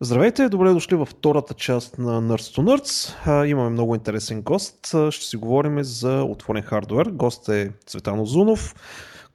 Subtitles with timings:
[0.00, 3.44] Здравейте, добре дошли във втората част на Nerds to Nerds.
[3.44, 4.86] Имаме много интересен гост.
[5.10, 7.10] Ще си говорим за отворен хардвер.
[7.10, 8.74] Гост е Цветан Озунов,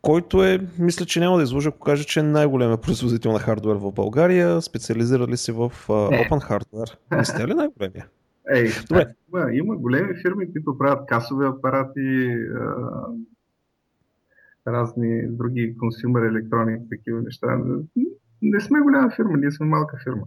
[0.02, 3.76] който е, мисля, че няма да излъжа, ако кажа, че е най-големия производител на хардвер
[3.76, 4.62] в България.
[4.62, 7.18] Специализирали се в uh, Open Hardware.
[7.18, 8.07] Не сте ли най-големия?
[8.54, 9.05] Ей, Добре.
[9.34, 12.38] Има, има големи фирми, които правят касови апарати,
[14.68, 17.48] разни други консюмер електроники, такива неща.
[18.41, 20.23] Не сме голяма фирма, ние сме малка фирма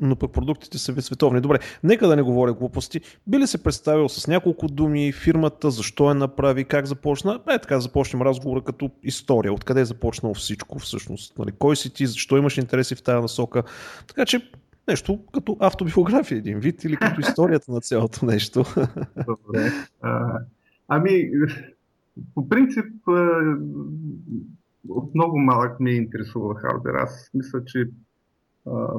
[0.00, 1.40] но пък продуктите са ви световни.
[1.40, 3.00] Добре, нека да не говоря глупости.
[3.26, 7.40] Би ли се представил с няколко думи фирмата, защо я направи, как започна?
[7.50, 9.52] Е, така започнем разговора като история.
[9.52, 11.38] Откъде е започнало всичко всъщност?
[11.38, 13.62] Нали, кой си ти, защо имаш интереси в тази насока?
[14.08, 14.50] Така че
[14.88, 18.64] нещо като автобиография един вид или като историята на цялото нещо.
[19.26, 19.72] Добре.
[20.02, 20.38] А,
[20.88, 21.30] ами,
[22.34, 22.86] по принцип,
[24.88, 26.94] от много малък ме интересува хардвер.
[26.94, 27.84] Аз мисля, че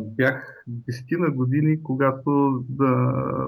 [0.02, 3.48] бях 10 на години, когато да,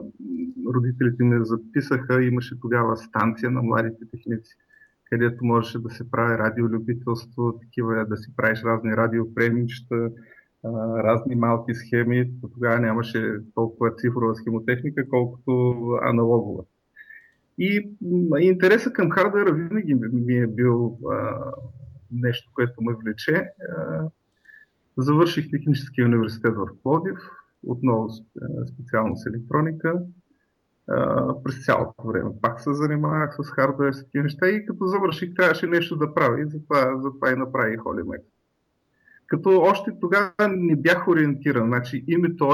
[0.73, 4.55] родителите ме записаха, имаше тогава станция на младите техници,
[5.09, 10.09] където можеше да се прави радиолюбителство, такива да си правиш разни радиопремичета,
[11.03, 12.31] разни малки схеми.
[12.53, 16.63] Тогава нямаше толкова цифрова схемотехника, колкото аналогова.
[17.57, 17.89] И
[18.39, 21.37] интересът към хардвера винаги ми е бил а,
[22.11, 23.49] нещо, което ме влече.
[23.77, 24.09] А,
[24.97, 27.17] Завърших техническия университет в Плодив,
[27.63, 28.09] отново
[28.73, 29.99] специално с електроника.
[31.43, 36.13] През цялото време пак се занимавах с хардвер, неща и като завърших трябваше нещо да
[36.13, 38.25] правя и затова, затова и направих Олимекс.
[39.27, 41.67] Като още тогава не бях ориентиран.
[41.67, 42.47] Значи името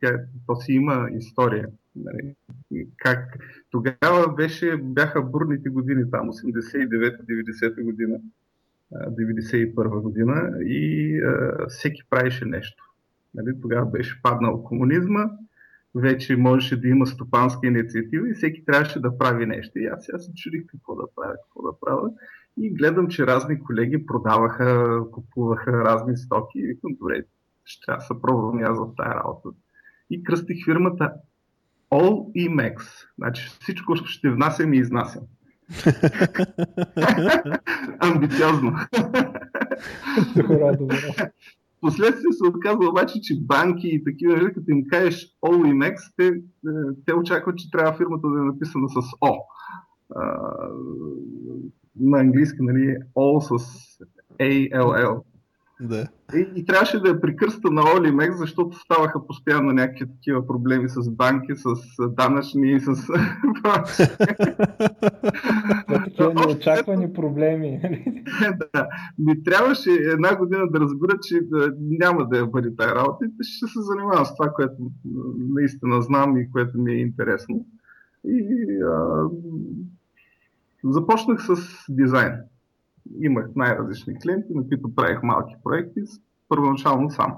[0.00, 1.68] тя, то си има история.
[1.96, 2.34] Нали?
[2.96, 3.38] Как
[3.70, 8.18] тогава беше, бяха бурните години, там 89-90 година.
[8.92, 12.84] 1991 година и а, всеки правеше нещо.
[13.34, 15.30] Нали, тогава беше паднал комунизма,
[15.94, 19.78] вече можеше да има стопанска инициатива и всеки трябваше да прави нещо.
[19.78, 22.10] И аз сега се чудих какво да правя, какво да правя.
[22.60, 27.24] И гледам, че разни колеги продаваха, купуваха разни стоки и викам, добре,
[27.64, 29.48] ще трябва да се пробвам аз в тази работа.
[30.10, 31.12] И кръстих фирмата
[31.90, 32.82] All Emax.
[33.18, 35.22] Значи всичко ще внасям и изнасям.
[38.00, 38.72] Амбициозно.
[40.36, 41.32] добре, добре.
[41.80, 46.32] Последствие се отказва обаче, че банки и такива, нали, като им кажеш OIMEX, те, е,
[47.06, 49.36] те очакват, че трябва фирмата да е написана с О.
[52.00, 53.64] на английски, нали, All с
[54.38, 55.22] ALL.
[55.80, 56.08] Да.
[56.34, 61.10] И, и трябваше да я прикръста на Олимек, защото ставаха постоянно някакви такива проблеми с
[61.10, 61.74] банки, с
[62.08, 63.06] данъчни и с...
[65.88, 67.80] Такива неочаквани проблеми.
[68.74, 68.88] да.
[69.18, 73.30] Ми трябваше една година да разбера, че да, няма да я бъде тази работа и
[73.44, 74.74] ще се занимавам с това, което
[75.38, 77.66] наистина знам и което ми е интересно.
[78.24, 78.44] И
[78.82, 79.24] а,
[80.84, 81.54] започнах с
[81.88, 82.32] дизайн
[83.20, 86.00] имах най-различни клиенти, на които правих малки проекти,
[86.48, 87.36] първоначално сам.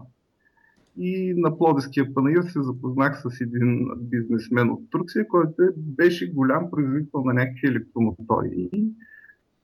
[0.98, 7.20] И на Плодиския панаир се запознах с един бизнесмен от Турция, който беше голям производител
[7.24, 8.50] на някакви електромотори.
[8.72, 8.92] И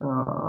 [0.01, 0.07] а,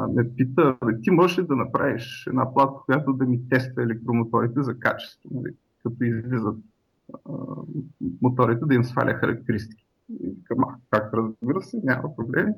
[0.07, 4.79] ме пита, ти можеш ли да направиш една плата, която да ми тества електромоторите за
[4.79, 5.53] качество, нали?
[5.83, 6.57] като излизат
[7.13, 7.31] а,
[8.21, 9.88] моторите, да им сваля характеристики.
[10.09, 10.35] И
[10.89, 12.53] как разбира се, няма проблеми.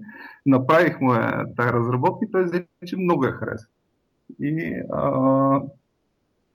[0.45, 1.13] Направих му
[1.57, 3.67] тази разработка и той взе, че много я хареса.
[4.39, 5.61] И а,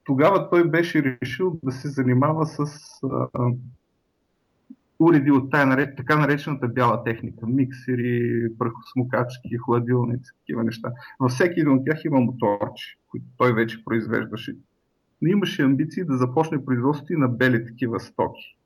[0.04, 2.60] тогава той беше решил да се занимава с
[3.04, 3.28] а,
[4.98, 7.46] уреди от тая, така наречената бяла техника.
[7.46, 10.92] Миксери, прахосмукачки, хладилници, такива неща.
[11.20, 14.56] Във всеки един от тях има моторчи, които той вече произвеждаше.
[15.22, 18.56] Но имаше амбиции да започне производството и на бели такива стоки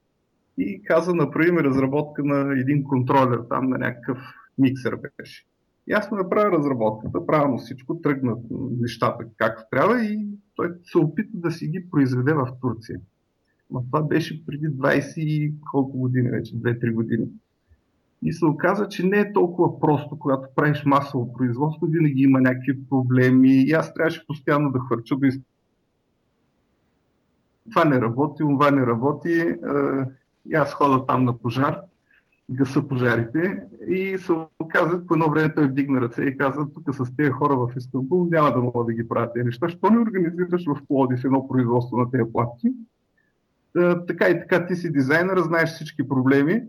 [0.62, 4.18] и каза, например, разработка на един контролер, там на някакъв
[4.58, 5.44] миксер беше.
[5.88, 8.38] И аз му направя разработката, правилно всичко, тръгнат
[8.80, 13.00] нещата както трябва и той се опита да си ги произведе в Турция.
[13.70, 17.26] Но това беше преди 20 и колко години вече, 2-3 години.
[18.22, 22.88] И се оказа, че не е толкова просто, когато правиш масово производство, винаги има някакви
[22.88, 25.28] проблеми и аз трябваше постоянно да хвърча до
[27.70, 29.54] това не работи, това не работи.
[30.48, 31.80] И аз хода там на пожар,
[32.50, 37.16] гаса пожарите и се оказа, по едно време той вдигна ръце и каза, тук с
[37.16, 39.68] тези хора в Истанбул няма да мога да ги правя тези неща.
[39.68, 42.72] Що не организираш в Плодив едно производство на тези платки?
[44.06, 46.62] така и така, ти си дизайнер, знаеш всички проблеми.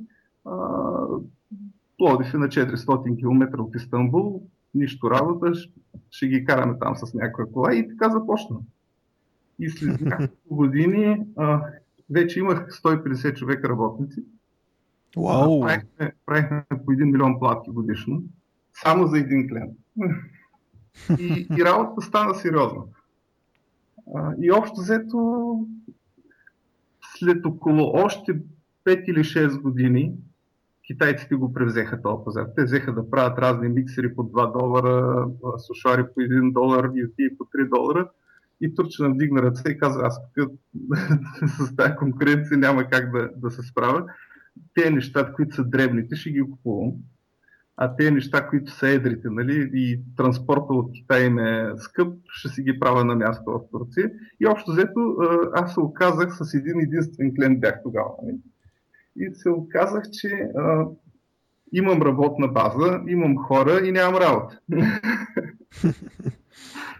[1.98, 4.44] Плодив е на 400 км от Истанбул,
[4.76, 5.54] нищо работа,
[6.12, 8.58] ще ги караме там с някаква кола и така започна.
[9.60, 11.62] И след няколко години а,
[12.12, 14.24] вече имах 150 човека работници.
[15.18, 15.62] Вау!
[15.62, 18.24] Правихме, правихме по 1 милион платки годишно,
[18.74, 19.78] само за един клиент.
[21.20, 22.82] И, и работата стана сериозна.
[24.42, 25.60] И общо взето,
[27.20, 28.40] след около още
[28.86, 30.14] 5 или 6 години,
[30.88, 32.46] китайците го превзеха този пазар.
[32.56, 35.28] Те взеха да правят разни миксери по 2 долара,
[35.58, 38.10] сушари по 1 долар, и по 3 долара.
[38.62, 40.22] И Турчина вдигна ръце и каза, аз
[41.60, 44.06] с тази конкуренция няма как да, да се справя.
[44.74, 46.92] Те неща, които са дребните, ще ги купувам.
[47.78, 52.50] А те неща, които са едрите, нали, и транспорта от Китай им е скъп, ще
[52.50, 54.12] си ги правя на място в Турция.
[54.40, 55.16] И общо взето,
[55.54, 58.10] аз се оказах с един единствен клиент бях тогава.
[58.24, 58.38] Нали.
[59.16, 60.28] И се оказах, че
[60.58, 60.86] а,
[61.74, 64.60] имам работна база, имам хора и нямам работа.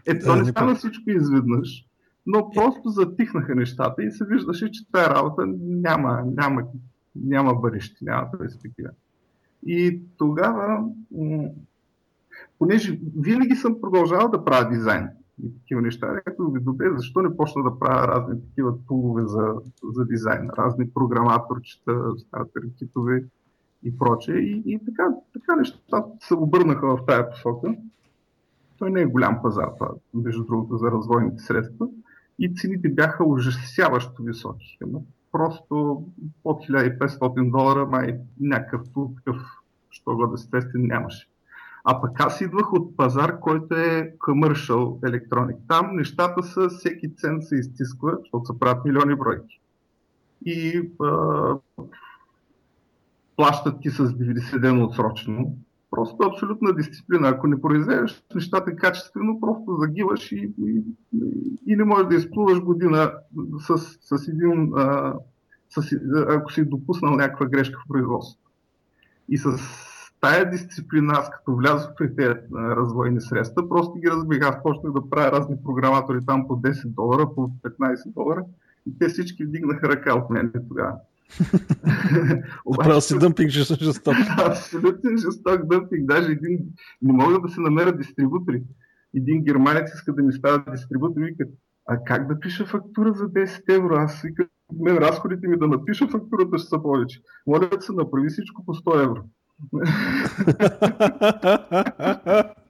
[0.08, 1.86] Ето, да, не стана всичко изведнъж,
[2.26, 6.64] но просто затихнаха нещата и се виждаше, че тази работа няма, няма,
[7.16, 8.90] няма бъдеще, няма перспектива.
[9.66, 10.84] И тогава,
[12.60, 15.08] понеже винаги съм продължавал да правя дизайн
[15.44, 19.54] и такива неща, като ви добре, защо не почна да правя разни такива тулове за,
[19.84, 23.24] за дизайн, разни програматорчета, стартери, китове
[23.84, 24.36] и прочее.
[24.36, 27.76] И, и така, така нещата се обърнаха в тая посока.
[28.82, 31.88] Той не е голям пазар, това, между другото, за развойните средства.
[32.40, 34.78] И цените бяха ужасяващо високи.
[35.32, 36.06] Просто
[36.44, 38.82] под 1500 долара, май някакъв
[39.18, 39.38] такъв,
[39.90, 41.28] що го да естествен, нямаше.
[41.84, 45.58] А пък аз идвах от пазар, който е commercial electronic.
[45.68, 49.62] Там нещата са, всеки цент се изтисква, защото се правят милиони бройки.
[50.46, 51.56] И а,
[53.36, 55.58] плащат ти с 90 дена отсрочно
[55.92, 57.30] Просто абсолютна дисциплина.
[57.30, 60.84] Ако не произвеждаш нещата качествено, просто загиваш и, и,
[61.68, 63.14] или можеш да изплуваш година
[63.60, 65.16] с, с един, а,
[65.70, 65.96] с,
[66.30, 68.52] ако си допуснал някаква грешка в производството.
[69.30, 69.58] И с
[70.22, 74.42] тая дисциплина, аз като влязох при тези развойни средства, просто ги разбих.
[74.42, 78.44] Аз почнах да правя разни програматори там по 10 долара, по 15 долара
[78.88, 80.94] и те всички вдигнаха ръка от мен тогава.
[82.70, 84.16] Направил си дъмпинг жесток.
[84.38, 86.06] Абсолютно жесток дъмпинг.
[86.06, 86.60] Даже един,
[87.02, 88.64] не мога да се намеря дистрибутори.
[89.16, 91.44] Един германец иска да ми става дистрибутор и вика,
[91.88, 93.96] а как да пиша фактура за 10 евро?
[93.96, 94.48] Аз вика,
[94.80, 97.22] мен разходите ми да напиша фактурата ще са повече.
[97.48, 99.24] Моля да се направи всичко по 100 евро.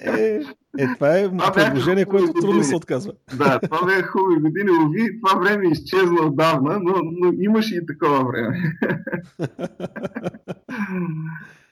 [0.00, 0.40] е,
[0.78, 3.12] е, това е това предложение, което трудно се отказва.
[3.38, 4.70] Да, това бе хубави години.
[4.86, 8.62] Ови, това време е изчезва отдавна, но, но имаше и такова време.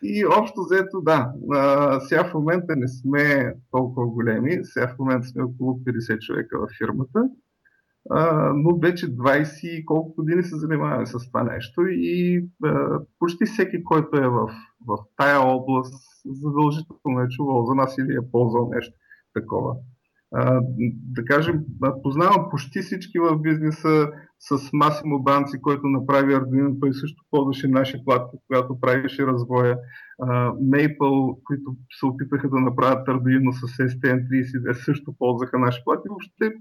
[0.02, 1.32] и общо взето, да.
[1.52, 4.58] А, сега в момента не сме толкова големи.
[4.62, 7.28] Сега в момента сме около 50 човека в фирмата.
[8.10, 13.84] А, но вече 20 колко години се занимаваме с това нещо и а, почти всеки,
[13.84, 14.48] който е в,
[14.86, 15.94] в тая област,
[16.24, 18.94] задължително е чувал за нас или е ползвал нещо
[19.34, 19.76] такова.
[20.34, 20.60] А,
[21.14, 21.64] да кажем,
[22.02, 28.04] познавам почти всички в бизнеса с Масимо Банци, който направи Arduino, той също ползваше наши
[28.04, 29.78] платки, когато правеше развоя.
[30.72, 36.08] Maple, които се опитаха да направят Arduino с STM32, също ползваха наши платки.
[36.08, 36.52] Въобще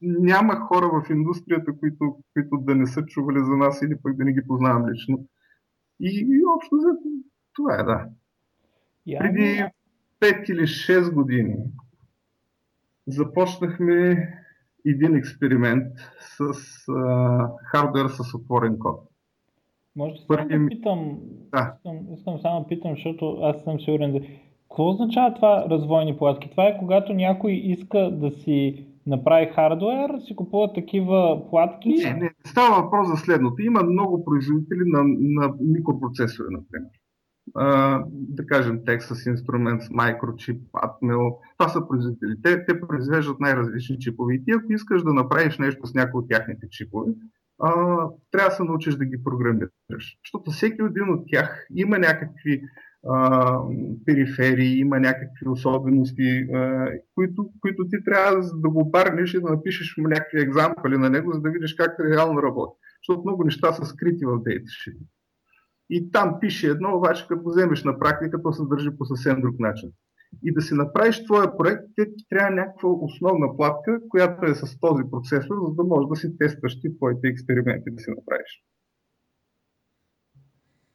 [0.00, 4.24] няма хора в индустрията, които, които да не са чували за нас или пък да
[4.24, 5.26] не ги познавам лично.
[6.00, 6.76] И, и общо
[7.54, 8.06] това е, да.
[9.18, 9.64] Преди
[10.20, 11.56] 5 или 6 години
[13.06, 14.28] започнахме
[14.86, 15.86] един експеримент
[16.18, 16.42] с
[16.88, 19.00] а, хардвер с отворен код.
[19.96, 20.58] Може да Първи...
[20.58, 21.18] да питам,
[21.52, 21.74] да.
[21.76, 24.26] Искам, искам само питам, защото аз съм сигурен.
[24.62, 26.50] Какво означава това развойни платки?
[26.50, 31.88] Това е когато някой иска да си направи хардвер, си купува такива платки?
[31.88, 33.62] Не, не, става въпрос за следното.
[33.62, 36.99] Има много производители на, на микропроцесори, например
[38.12, 42.36] да кажем Texas Instruments, Microchip, Atmel, това са производители.
[42.42, 44.34] Те, произвеждат най-различни чипове.
[44.34, 47.12] И ти ако искаш да направиш нещо с някои от тяхните чипове,
[47.62, 47.72] а,
[48.30, 50.18] трябва да се научиш да ги програмираш.
[50.24, 52.62] Защото всеки един от тях има някакви
[53.08, 53.58] а,
[54.06, 59.94] периферии, има някакви особености, а, които, които ти трябва да го обърнеш и да напишеш
[59.98, 62.78] някакви екзампли на него, за да видиш как реално работи.
[63.02, 65.04] Защото много неща са скрити в дейташите
[65.90, 69.40] и там пише едно, обаче като го вземеш на практика, то се държи по съвсем
[69.40, 69.90] друг начин.
[70.44, 75.02] И да си направиш твоя проект, ти трябва някаква основна платка, която е с този
[75.10, 78.64] процесор, за да можеш да си тестваш ти твоите експерименти да си направиш.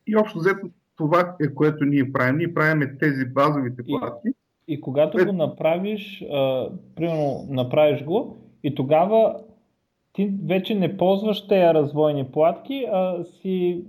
[0.07, 2.37] И общо взето това е което ние правим.
[2.37, 4.27] Ние правим тези базовите платки.
[4.67, 9.43] И, и когато го направиш, а, примерно направиш го, И тогава
[10.13, 13.85] ти вече не ползваш тези развойни платки, а си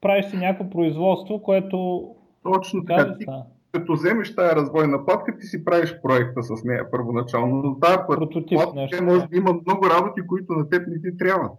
[0.00, 2.08] правиш си някакво производство, което...
[2.42, 3.16] Точно така.
[3.18, 3.26] Ти,
[3.72, 7.62] като вземеш тази развойна платка, ти си правиш проекта с нея първоначално.
[7.62, 11.16] Но тази Прототип, платка нещо, може да има много работи, които на теб не ти
[11.16, 11.52] трябват.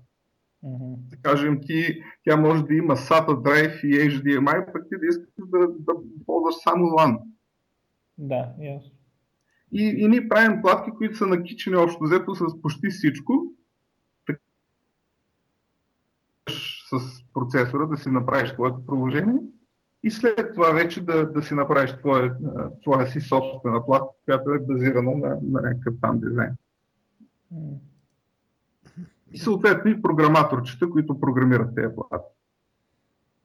[0.65, 0.95] Uh-huh.
[0.97, 5.27] Да кажем, ти, тя може да има SATA Drive и HDMI, пък ти да искаш
[5.37, 5.93] да, да
[6.25, 7.17] ползваш само LAN.
[8.17, 8.91] Да, ясно.
[9.71, 13.33] И, и ние правим платки, които са накичени общо взето с почти всичко.
[16.89, 19.39] С процесора да си направиш твоето приложение
[20.03, 22.35] и след това вече да, да си направиш твоя,
[22.83, 26.51] твоя си собствена платка, която е базирана на, на някакъв там дизайн.
[29.31, 32.35] И съответно и програматорчета, които програмират тези платки.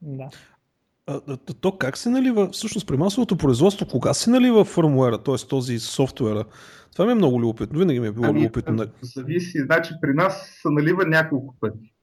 [0.01, 0.29] Да.
[1.07, 5.35] А, то как се налива, всъщност при масовото производство, кога се налива фърмуера, т.е.
[5.49, 6.45] този софтуера?
[6.93, 8.85] Това ми е много любопитно, винаги ми е било ами, любопитно.
[9.01, 11.94] Зависи, значи при нас се налива няколко пъти.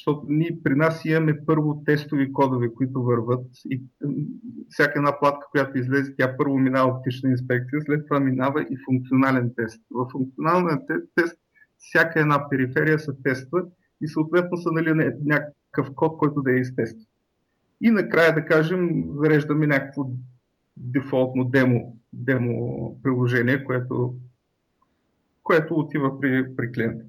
[0.00, 3.82] Защото ние при нас имаме първо тестови кодове, които върват и
[4.68, 9.52] всяка една платка, която излезе, тя първо минава оптична инспекция, след това минава и функционален
[9.56, 9.82] тест.
[9.90, 10.78] В функционален
[11.14, 11.36] тест
[11.78, 13.62] всяка една периферия се тества
[14.00, 17.06] и съответно са нали, някакъв код, който да е изтества.
[17.80, 20.10] И накрая, да кажем, зареждаме някакво
[20.76, 24.14] дефолтно демо, демо приложение, което,
[25.42, 27.04] което отива при, при клиента.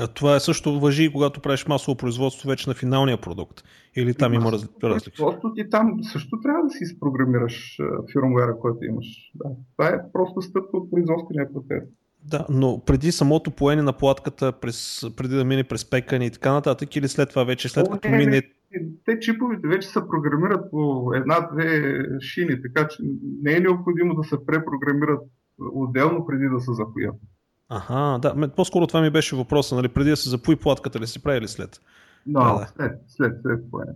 [0.00, 3.64] А това е също въжи когато правиш масово производство вече на финалния продукт.
[3.96, 4.68] Или там има раз...
[4.82, 5.16] разлики?
[5.16, 7.76] Просто ти там също трябва да си изпрограмираш
[8.12, 9.06] фирмуера, който имаш.
[9.34, 9.50] Да.
[9.76, 11.88] Това е просто стъпка от производствения процес.
[12.24, 16.52] Да, но преди самото поене на платката, през, преди да мине през пекане и така
[16.52, 18.42] нататък, или след това вече, след О, като не, мине...
[19.04, 21.82] Те чиповете вече се програмират по една-две
[22.20, 23.02] шини, така че
[23.42, 25.20] не е необходимо да се препрограмират
[25.72, 27.14] отделно преди да се запоят.
[27.70, 31.22] Ага, да, по-скоро това ми беше въпроса, нали, преди да се запои платката ли си
[31.22, 31.80] прави или след?
[32.28, 32.66] No, да, да.
[32.76, 33.92] след, след, след поене.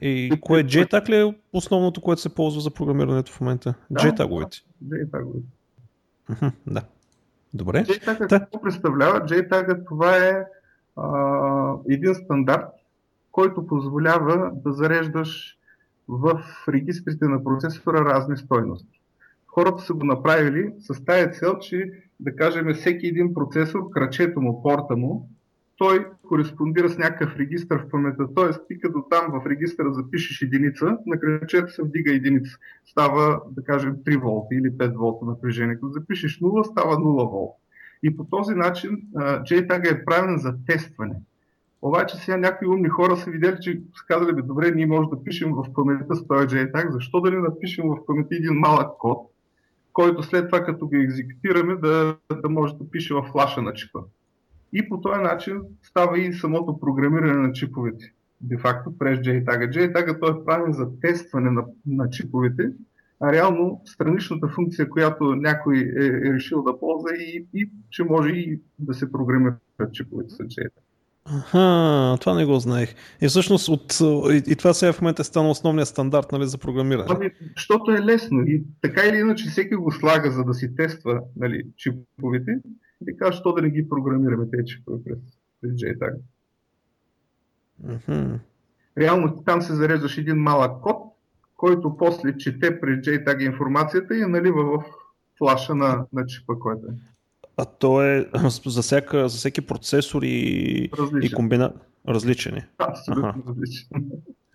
[0.00, 3.74] И кое е JTAG ли е основното, което се ползва за програмирането в момента?
[3.90, 4.62] Да, JTAG-овете?
[4.88, 6.52] JTAG-овете.
[6.66, 6.82] Да.
[7.54, 7.84] Добре.
[7.84, 9.20] JTAG какво представлява?
[9.20, 10.44] JTAG това е
[10.96, 12.68] а, един стандарт,
[13.32, 15.58] който позволява да зареждаш
[16.08, 19.00] в регистрите на процесора разни стойности.
[19.46, 24.62] Хората са го направили с тази цел, че да кажем всеки един процесор, крачето му,
[24.62, 25.28] порта му,
[25.76, 28.34] той кореспондира с някакъв регистр в паметта.
[28.34, 32.50] Тоест, ти като там в регистъра запишеш единица, на кръчето се вдига единица.
[32.84, 35.74] Става, да кажем, 3 волта или 5 волта напрежение.
[35.74, 37.54] Като запишеш 0, става 0 волта.
[38.02, 41.14] И по този начин JTAG е правен за тестване.
[41.82, 45.52] Обаче сега някои умни хора са видели, че са казали, добре, ние можем да пишем
[45.54, 49.29] в паметта този JTAG, защо да не напишем в паметта един малък код,
[50.00, 53.98] който след това като го екзекутираме да, да може да пише в флаша на чипа.
[54.72, 58.12] И по този начин става и самото програмиране на чиповете.
[58.40, 59.70] Де-факто през JTAG.
[59.70, 62.72] JTAG той е правен за тестване на, на чиповете,
[63.20, 68.30] а реално страничната функция, която някой е, е решил да ползва и, и че може
[68.30, 69.58] и да се програмират
[69.92, 70.89] чиповете с JTAG.
[71.24, 72.94] Аха, това не го знаех.
[73.22, 74.00] И всъщност от,
[74.30, 77.06] и, и това сега в момента е стана основния стандарт нали, за програмиране.
[77.08, 81.20] Ами, защото е лесно и така или иначе всеки го слага, за да си тества
[81.36, 82.58] нали, чиповете
[83.08, 85.18] и казва, що да не ги програмираме тези чипове през,
[85.60, 86.14] през JTAG.
[87.86, 88.38] Uh-huh.
[88.98, 90.96] Реално там се зареждаш един малък код,
[91.56, 94.84] който после чете през JTAG информацията и я налива в
[95.38, 96.94] флаша на, на чипа, който е.
[97.60, 98.26] А то е
[98.66, 100.90] за, всяка, за всеки процесор и,
[101.22, 101.72] и комбина...
[102.08, 102.68] Различен е.
[102.78, 103.88] Абсолютно различен.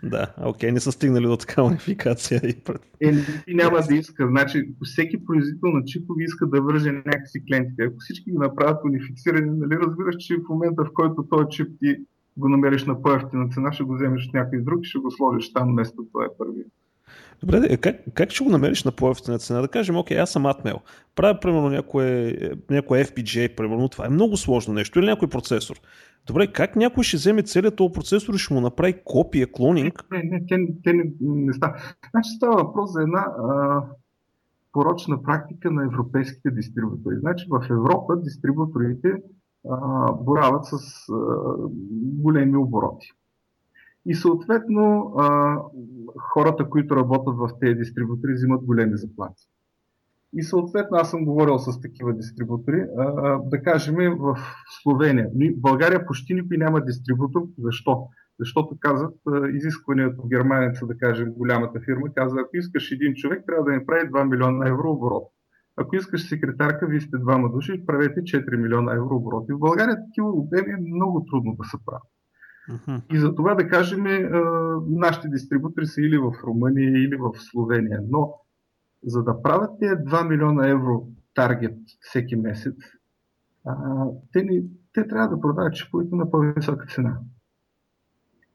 [0.04, 2.42] Да, окей, не са стигнали до такава унификация.
[2.44, 2.56] И,
[3.02, 3.14] е,
[3.48, 4.28] и няма да иска.
[4.28, 7.84] Значи, всеки производител на чипови иска да върже някакси клиентите.
[7.84, 11.96] Ако всички ги направят унифицирани, нали, разбираш, че в момента, в който този чип ти
[12.38, 15.54] го намериш на по-ефтина цена, ще го вземеш от някой друг и ще го сложиш
[15.54, 16.64] там вместо това е първи.
[17.46, 19.62] Добре, как, как ще го намериш на по-ефтина цена?
[19.62, 20.80] Да кажем, окей, аз съм Atmel.
[21.16, 22.38] Правя, примерно, някое,
[22.70, 25.75] някое FPGA, примерно, това е много сложно нещо, или някой процесор.
[26.28, 30.06] Добре, как някой ще вземе целият този процесор и ще му направи копия, клонинг?
[30.12, 31.74] Не, не, те, те не, не става.
[32.12, 33.84] Значи става въпрос за една а,
[34.72, 37.16] порочна практика на европейските дистрибутори.
[37.20, 39.14] Значи в Европа дистрибуторите
[39.70, 41.16] а, борават с а,
[41.94, 43.12] големи обороти.
[44.06, 45.58] И съответно а,
[46.34, 49.44] хората, които работят в тези дистрибутори, взимат големи заплати.
[50.34, 52.86] И съответно аз съм говорил с такива дистрибутори.
[52.98, 54.38] А, да кажем в
[54.84, 55.30] Словения.
[55.30, 57.42] В България почти никой няма дистрибутор.
[57.58, 58.08] Защо?
[58.40, 59.16] Защото казват,
[59.54, 64.10] изискването германеца, да кажем, голямата фирма, казва, ако искаш един човек, трябва да ни прави
[64.10, 65.24] 2 милиона евро оборот.
[65.78, 69.54] Ако искаш секретарка, вие сте двама души, правете 4 милиона евро обороти.
[69.54, 72.14] В България такива обеми е много трудно да се правят.
[72.69, 73.01] Uh-huh.
[73.13, 74.03] И за това да кажем,
[74.88, 78.01] нашите дистрибутори са или в Румъния, или в Словения.
[78.10, 78.34] Но
[79.03, 82.75] за да правят тези 2 милиона евро таргет всеки месец,
[84.34, 87.17] те, ни, те трябва да продават чиповете на по-висока цена.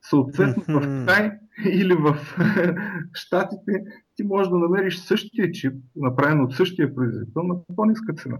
[0.02, 2.16] Съответно в Китай или в
[3.12, 3.84] Штатите
[4.16, 8.38] ти можеш да намериш същия чип, направен от същия производител на по-ниска цена.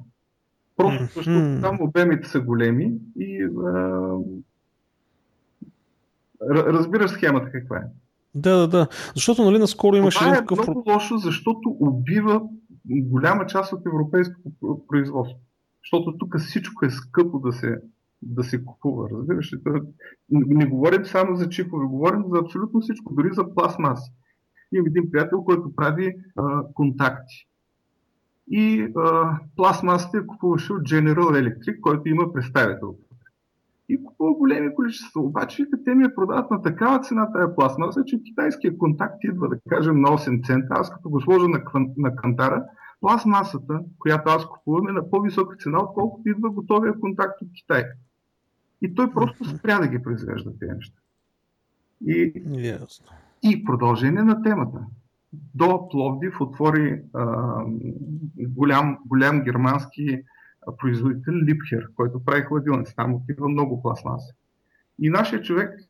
[0.76, 4.16] Просто защото там обемите са големи и а,
[6.50, 7.82] разбираш схемата каква е.
[8.34, 8.88] Да, да, да.
[9.14, 10.58] Защото, нали, наскоро имаше Това е такъв...
[10.66, 12.42] много лошо, защото убива
[12.90, 14.50] голяма част от европейското
[14.88, 15.38] производство.
[15.84, 17.76] Защото тук всичко е скъпо да се
[18.22, 19.08] да се купува.
[19.10, 19.58] Разбираш ли?
[20.30, 24.12] Не говорим само за чипове, говорим за абсолютно всичко, дори за пластмаси.
[24.72, 27.46] Имам един приятел, който прави а, контакти.
[28.50, 32.94] И а, пластмасите купуваше от General Electric, който има представител.
[33.92, 35.20] И купува големи количества.
[35.20, 39.56] Обаче те ми я продават на такава цена тая пластмаса, че китайския контакт идва, да
[39.68, 40.68] кажем, на 8 цента.
[40.70, 41.62] Аз като го сложа на,
[41.96, 42.64] на кантара,
[43.00, 47.84] пластмасата, която аз купувам, е на по-висока цена, отколкото идва готовия контакт от Китай.
[48.82, 50.98] И той просто спря да ги произвежда тези неща.
[52.06, 53.02] И, yes.
[53.42, 54.78] и продължение на темата.
[55.54, 57.64] До Пловдив отвори а,
[58.38, 60.22] голям, голям германски
[60.78, 62.96] производител Липхер, който прави хладилници.
[62.96, 64.34] Там отива много пластмаса.
[64.98, 65.80] И нашия човек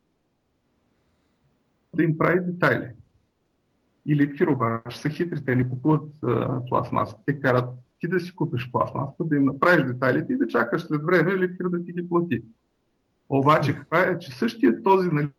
[1.95, 2.91] да им прави детайли.
[4.05, 6.11] И Липхер обаче са хитри, те не купуват
[6.69, 7.15] пластмаса.
[7.25, 11.01] Те карат ти да си купиш пластмаса, да им направиш детайлите и да чакаш след
[11.03, 12.43] време Липхер да ти ги плати.
[13.29, 15.29] Обаче, каква е, че същия този нали,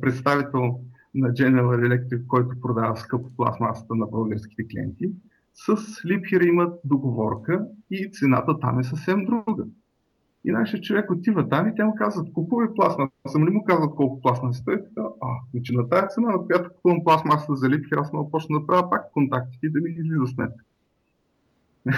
[0.00, 0.80] представител
[1.14, 5.10] на General Electric, който продава скъпо пластмасата на българските клиенти,
[5.66, 9.64] с Липхер имат договорка и цената там е съвсем друга.
[10.44, 13.12] И нашия човек отива там и те му казват, купувай пластмаса.
[13.26, 14.76] Съм ли му казват колко пластмаса стои?
[14.96, 18.66] А, значи на тази цена, на която купувам пластмаса за Липхер, аз мога почна да
[18.66, 20.64] правя пак контактите и да ми излиза сметка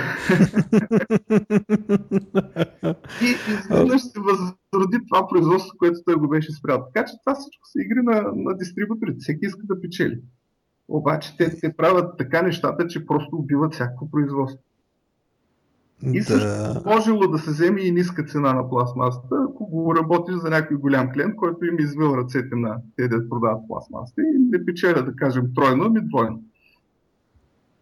[3.22, 6.86] и изведнъж се възроди това производство, което той го беше спрял.
[6.94, 9.18] Така че това всичко са игри на, на дистрибуторите.
[9.20, 10.20] Всеки иска да печели.
[10.90, 14.64] Обаче те, те правят така нещата, че просто убиват всяко производство.
[16.12, 16.24] И да.
[16.24, 20.76] също можело да се вземе и ниска цена на пластмасата, ако го работиш за някой
[20.76, 25.16] голям клиент, който им извил ръцете на те да продават пластмасата и не печеля, да
[25.16, 26.42] кажем, тройно, ами двойно.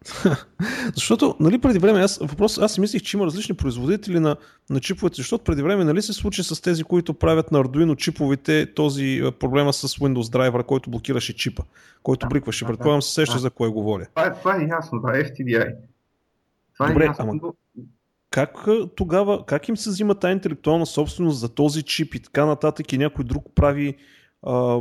[0.95, 4.35] защото, нали, преди време, аз, въпрос, аз си мислих, че има различни производители на,
[4.69, 8.73] на чиповете, защото преди време, нали, се случи с тези, които правят на Arduino чиповете,
[8.73, 11.63] този проблема с Windows драйвера, който блокираше чипа,
[12.03, 12.65] който да, брикваше.
[12.65, 13.39] Предполагам, се сеща да.
[13.39, 14.05] за кое говоря.
[14.15, 15.75] Това е, това е ясно, да, FTDI.
[16.73, 17.39] Това е Добре, е ясно.
[17.43, 17.53] Ама,
[18.29, 22.93] как тогава, как им се взима тази интелектуална собственост за този чип и така нататък
[22.93, 23.95] и някой друг прави
[24.43, 24.79] а,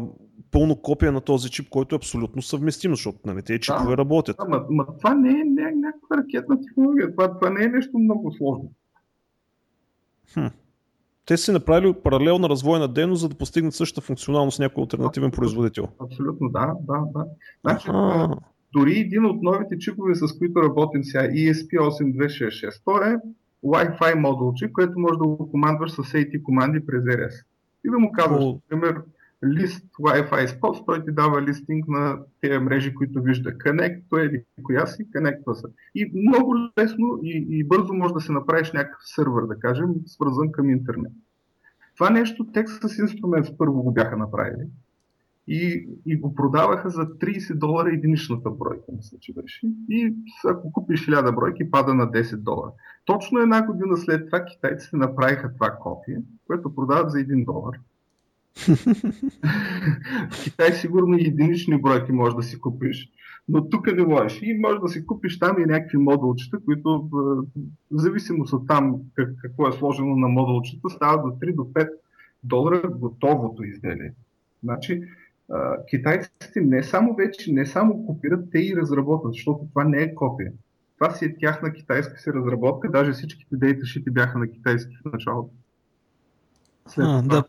[0.51, 4.37] пълно копия на този чип, който е абсолютно съвместим, защото нали, тези чипове да, работят.
[4.37, 7.68] Да, ма, ма, това не е, не е някаква ракетна технология, това, това не е
[7.68, 8.72] нещо много сложно.
[10.35, 10.46] Хм.
[11.27, 15.88] Те си направили паралелна развойна дейност, за да постигнат същата функционалност някой альтернативен производител.
[16.01, 17.27] Абсолютно, да, да, да.
[17.61, 17.88] Значи,
[18.72, 23.16] дори един от новите чипове, с които работим сега, ESP8266, то е
[23.64, 27.44] Wi-Fi модулче, което може да го командваш с AT команди през RS.
[27.87, 29.03] И да му казваш, например,
[29.46, 33.51] лист Wi-Fi spot, той ти дава листинг на тези мрежи, които вижда.
[33.51, 35.68] Connect, той е коя си, connect са.
[35.94, 40.53] И много лесно и, и бързо може да се направиш някакъв сървър, да кажем, свързан
[40.53, 41.12] към интернет.
[41.94, 44.66] Това нещо Texas Instruments първо го бяха направили
[45.48, 49.66] и, и го продаваха за 30 долара единичната бройка, мисля, че беше.
[49.88, 50.14] И
[50.48, 52.72] ако купиш 1000 бройки, пада на 10 долара.
[53.05, 57.79] Точно една година след това китайците направиха това копие, което продават за 1 долар
[60.31, 63.09] в Китай сигурно единични бройки може да си купиш,
[63.49, 64.40] но тук не можеш.
[64.42, 67.44] И може да си купиш там и някакви модулчета, които в
[67.90, 71.88] зависимост от там как, какво е сложено на модулчета, става до 3 до 5
[72.42, 74.12] долара готовото изделие.
[74.64, 75.03] Значи,
[75.90, 80.53] китайците не само вече, не само копират, те и разработват, защото това не е копия.
[80.99, 85.51] Това си е тяхна китайска си разработка, даже всичките дейташити бяха на китайски в началото.
[86.96, 87.44] А, да.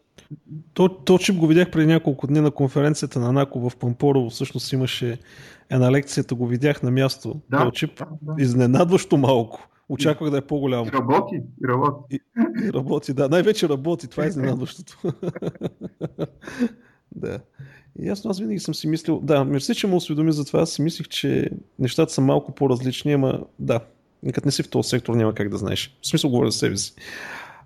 [0.73, 4.29] То, то чип го видях преди няколко дни на конференцията на Нако в Пампорово.
[4.29, 5.19] Всъщност имаше
[5.69, 7.41] една лекцията, го видях на място.
[7.49, 8.43] Да, то чип да, да.
[8.43, 9.67] изненадващо малко.
[9.89, 10.87] Очаквах да е по-голям.
[10.87, 12.15] И работи, работи.
[12.15, 12.19] И,
[12.65, 13.29] и работи, да.
[13.29, 14.97] Най-вече работи, това е изненадващото.
[17.15, 17.39] да.
[17.99, 20.71] И аз, аз винаги съм си мислил, да, мерси, че му осведоми за това, аз
[20.71, 21.49] си мислих, че
[21.79, 23.79] нещата са малко по-различни, ама да,
[24.33, 25.97] като не си в този сектор, няма как да знаеш.
[26.01, 26.93] В смисъл, говоря за себе си.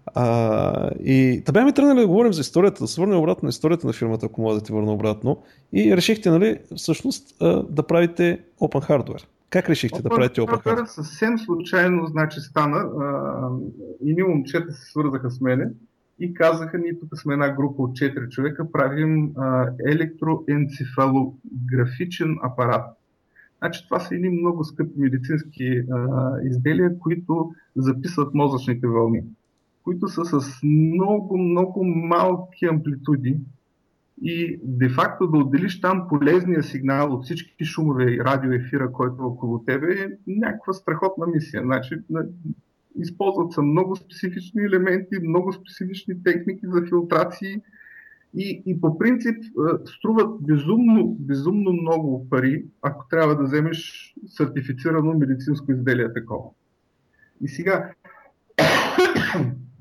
[0.05, 3.87] А, и да бяхме тръгнали да говорим за историята, да се върнем обратно на историята
[3.87, 5.43] на фирмата, ако мога да ти върна обратно.
[5.73, 7.35] И решихте, нали, всъщност
[7.69, 9.25] да правите Open Hardware.
[9.49, 10.85] Как решихте Open да правите Open Hardware?
[10.85, 12.77] Съвсем случайно, значи, стана.
[12.77, 13.49] А,
[14.05, 15.65] и момчета се свързаха с мене
[16.19, 22.85] и казаха, ние тук сме една група от 4 човека, правим а, електроенцефалографичен апарат.
[23.57, 29.23] Значи това са едни много скъпи медицински а, изделия, които записват мозъчните вълни,
[29.84, 33.38] които са с много, много малки амплитуди
[34.22, 39.60] и де-факто да отделиш там полезния сигнал от всички шумове и радиоефира, който е около
[39.60, 41.62] тебе, е някаква страхотна мисия.
[41.63, 42.02] Значи,
[43.00, 47.62] използват се много специфични елементи, много специфични техники за филтрации
[48.36, 49.38] и, и по принцип
[49.86, 56.50] струват безумно, безумно много пари, ако трябва да вземеш сертифицирано медицинско изделие такова.
[57.41, 57.89] И сега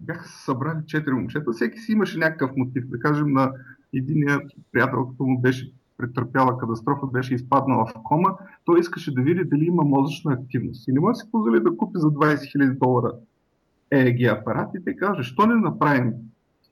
[0.03, 2.85] бяха се събрали четири момчета, всеки си имаше някакъв мотив.
[2.89, 3.53] Да кажем на
[3.95, 4.41] единия
[4.73, 8.31] приятел, като му беше претърпяла катастрофа, беше изпаднала в кома,
[8.65, 10.89] той искаше да види дали има мозъчна активност.
[10.89, 13.13] И не може да си позволи да купи за 20 000 долара
[13.93, 16.13] EEG апарат и те казва, що не направим?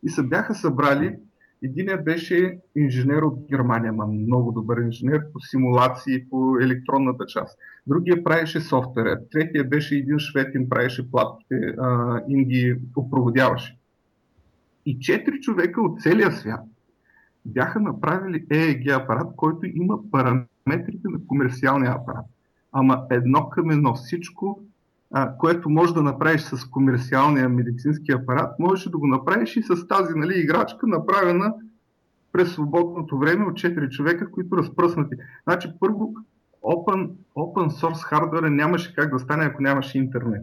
[0.02, 1.16] И се бяха събрали
[1.62, 7.58] Единият беше инженер от Германия, ма много добър инженер по симулации, по електронната част.
[7.86, 9.20] Другия правеше софтуера.
[9.30, 11.74] Третия беше един швед, им правеше платките,
[12.28, 13.78] им ги опроводяваше.
[14.86, 16.60] И четири човека от целия свят
[17.44, 22.26] бяха направили EEG апарат, който има параметрите на комерциалния апарат.
[22.72, 24.62] Ама едно към едно всичко,
[25.12, 29.88] а, което може да направиш с комерциалния медицински апарат, можеш да го направиш и с
[29.88, 31.54] тази нали, играчка, направена
[32.32, 35.16] през свободното време от 4 човека, които разпръснати.
[35.44, 36.14] Значи първо,
[36.62, 40.42] open, open source хардвера нямаше как да стане, ако нямаше интернет.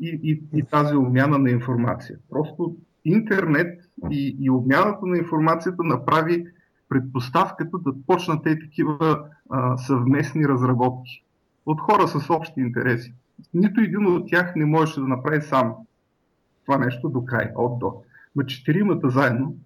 [0.00, 2.18] И, и, и тази обмяна на информация.
[2.30, 6.46] Просто интернет и, и обмяната на информацията направи
[6.88, 9.20] предпоставката да почнат и такива
[9.50, 11.24] а, съвместни разработки
[11.66, 13.14] от хора с общи интереси.
[13.54, 15.74] Нито един от тях не можеше да направи сам
[16.64, 18.02] това нещо до край, от до.
[18.36, 19.56] Ма четиримата заедно,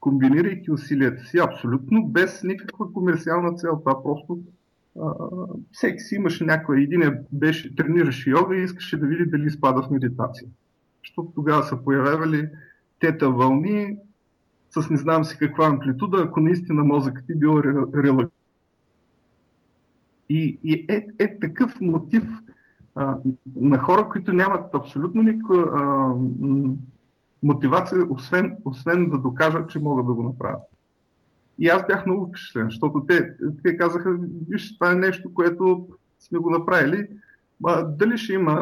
[0.00, 3.78] комбинирайки усилията си, абсолютно без никаква комерциална цел.
[3.78, 4.38] Това просто
[5.00, 5.14] а,
[5.72, 6.80] всеки си имаше някаква.
[6.80, 10.48] Един беше, тренираше йога и искаше да види дали спада в медитация.
[11.02, 12.48] Защото тогава са появявали
[13.00, 13.96] тета вълни
[14.70, 17.62] с не знам си каква амплитуда, ако наистина мозъкът ти бил
[17.94, 18.32] релакс.
[20.28, 22.24] И, и е, е такъв мотив
[22.98, 23.16] а,
[23.56, 26.14] на хора, които нямат абсолютно никаква а,
[27.42, 30.62] мотивация, освен, освен да докажат, че могат да го направят.
[31.58, 35.88] И аз бях много впечатлен, защото те, те казаха, виж, това е нещо, което
[36.20, 37.08] сме го направили,
[37.66, 38.54] а, дали ще има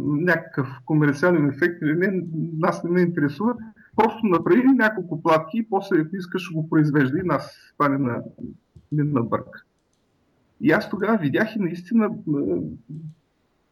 [0.00, 2.24] някакъв комерциален ефект или не,
[2.58, 3.54] нас не ме интересува.
[3.96, 8.22] Просто направи няколко платки и после, ако искаш, го произвежда и нас това не, на,
[8.92, 9.62] не набърка.
[10.60, 12.10] И аз тогава видях и наистина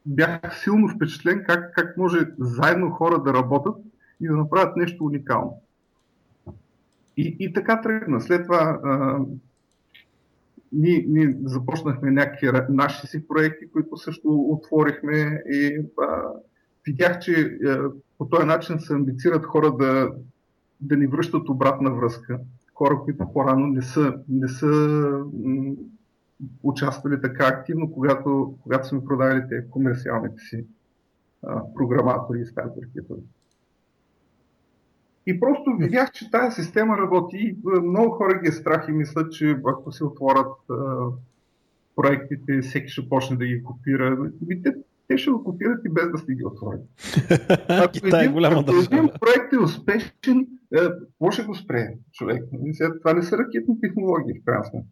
[0.05, 3.75] бях силно впечатлен как, как може заедно хора да работят
[4.21, 5.61] и да направят нещо уникално.
[7.17, 8.21] И, и така тръгна.
[8.21, 9.19] След това а,
[10.71, 16.23] ние, ние започнахме някакви наши си проекти, които също отворихме и а,
[16.85, 20.11] видях, че а, по този начин се амбицират хора да,
[20.81, 22.39] да ни връщат обратна връзка.
[22.73, 25.09] Хора, които по-рано не са, не са
[26.63, 30.65] участвали така активно, когато, когато сме продавали те комерциалните си
[31.43, 32.85] а, програматори и стартери.
[35.27, 39.31] И просто видях, че тази система работи и много хора ги е страх и мислят,
[39.31, 41.05] че ако се отворят а,
[41.95, 44.31] проектите, всеки ще почне да ги копира.
[44.49, 44.75] И те,
[45.07, 46.81] те ще го копират и без да сте ги отворят.
[47.69, 52.43] Ако Китай, един, голяма ако един проект е успешен, е, какво ще го спре човек?
[52.99, 54.87] Това не са ракетни технологии, в крайна сметка.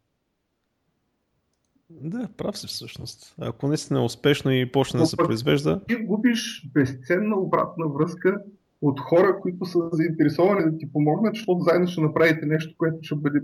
[1.89, 3.35] Да, прав си всъщност.
[3.37, 5.81] Ако наистина е успешно и почне да се произвежда.
[5.87, 8.41] Ти губиш безценна обратна връзка
[8.81, 13.15] от хора, които са заинтересовани да ти помогнат, защото заедно ще направите нещо, което ще
[13.15, 13.41] бъде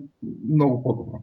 [0.50, 1.22] много по-добро.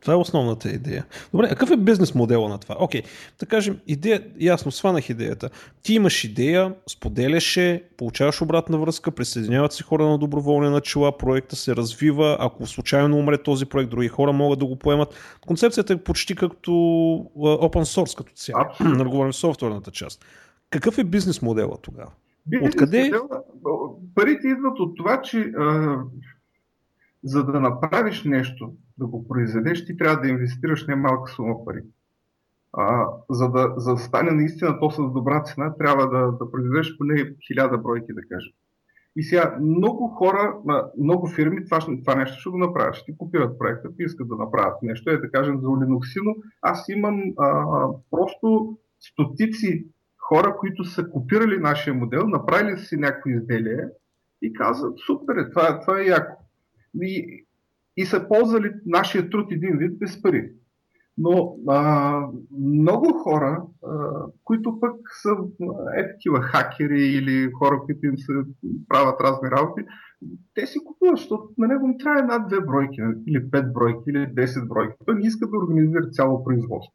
[0.00, 1.06] Това е основната идея.
[1.32, 2.76] Добре, а какъв е бизнес модела на това?
[2.78, 3.02] Окей,
[3.38, 5.50] да кажем, идея, ясно, сванах идеята.
[5.82, 11.76] Ти имаш идея, споделяше, получаваш обратна връзка, присъединяват се хора на доброволни начала, проекта се
[11.76, 15.14] развива, ако случайно умре този проект, други хора могат да го поемат.
[15.46, 16.70] Концепцията е почти като
[17.36, 18.64] open source като цяло.
[18.80, 20.24] Да говорим софтуерната част.
[20.70, 22.10] Какъв е бизнес модела тогава?
[22.46, 23.02] Бизнес Откъде?
[23.02, 23.20] Модела,
[24.14, 25.96] парите идват от това, че а,
[27.24, 31.82] за да направиш нещо, да го произведеш, ти трябва да инвестираш немалка сума пари.
[32.72, 36.96] А, за, да, за да стане наистина то с добра цена, трябва да, да произведеш
[36.98, 38.52] поне хиляда бройки, да кажем.
[39.16, 40.56] И сега много хора,
[40.98, 42.94] много фирми това, това нещо ще го направят.
[42.94, 45.10] Ще ти копират проекта, ти искат да направят нещо.
[45.10, 47.66] Е да кажем за Linux, аз имам а,
[48.10, 49.86] просто стотици
[50.18, 53.88] хора, които са копирали нашия модел, направили си някакво изделие
[54.42, 56.42] и казват, супер, е, това, това е яко.
[57.02, 57.44] И,
[58.00, 60.52] и са ползвали нашия труд един вид без пари.
[61.18, 62.26] Но а,
[62.60, 65.30] много хора, а, които пък са
[65.96, 68.32] е такива хакери или хора, които им се
[68.88, 69.82] правят разни работи,
[70.54, 74.68] те си купуват, защото на него му трябва една-две бройки, или пет бройки, или 10
[74.68, 74.94] бройки.
[75.06, 76.94] Той не иска да организира цяло производство.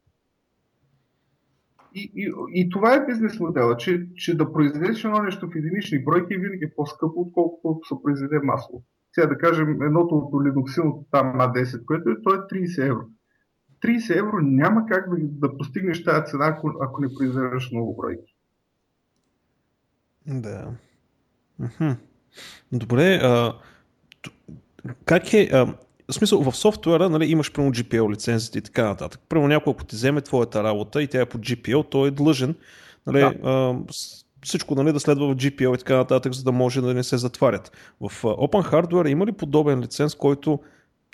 [1.94, 6.04] И, и, и това е бизнес модела, че, че да произведеш едно нещо в единични
[6.04, 8.82] бройки е винаги е по-скъпо, отколкото се произведе масло.
[9.16, 13.04] Сега да кажем, едното от олиноксилното там на 10, което е, то е 30 евро.
[13.84, 18.34] 30 евро няма как да, да постигнеш тази цена, ако, ако не произведеш много бройки.
[20.26, 20.68] Да.
[22.72, 23.54] Добре, а,
[25.04, 25.74] как е, а,
[26.08, 29.20] в смисъл, в софтуера нали, имаш прямо GPL лицензите и така нататък.
[29.28, 32.54] Прямо някой, ако ти вземе твоята работа и тя е по GPL, той е длъжен
[33.06, 33.34] нали, да.
[33.44, 33.74] а,
[34.46, 37.16] всичко нали, да следва в GPL и така нататък, за да може да не се
[37.16, 37.72] затварят.
[38.00, 40.60] В Open Hardware има ли подобен лиценз, който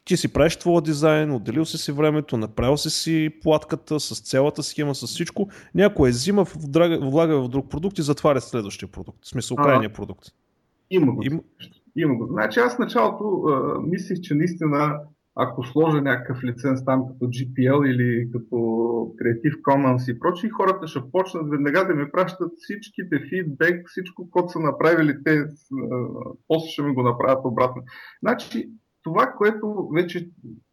[0.05, 4.63] ти си правиш твоя дизайн, отделил си си времето, направил си си платката с цялата
[4.63, 6.47] схема, с всичко, някой е взима,
[7.01, 10.25] влага в друг продукт и затваря следващия продукт, в смисъл крайния продукт.
[10.91, 11.23] Има го.
[11.25, 11.41] Има...
[11.97, 12.27] Има го.
[12.27, 14.99] Значи аз началото а, мислих, че наистина
[15.35, 18.57] ако сложа някакъв лиценз там като GPL или като
[19.17, 24.49] Creative Commons и прочи, хората ще почнат веднага да ми пращат всичките фидбек, всичко, което
[24.49, 25.45] са направили те,
[26.49, 27.83] после ще ми го направят обратно.
[28.23, 28.71] Значи,
[29.03, 30.31] това, което вече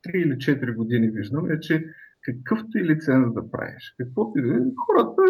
[0.07, 1.85] 3 или 4 години виждам, е, че
[2.21, 5.21] какъвто и лиценз да правиш, каквото и да хората,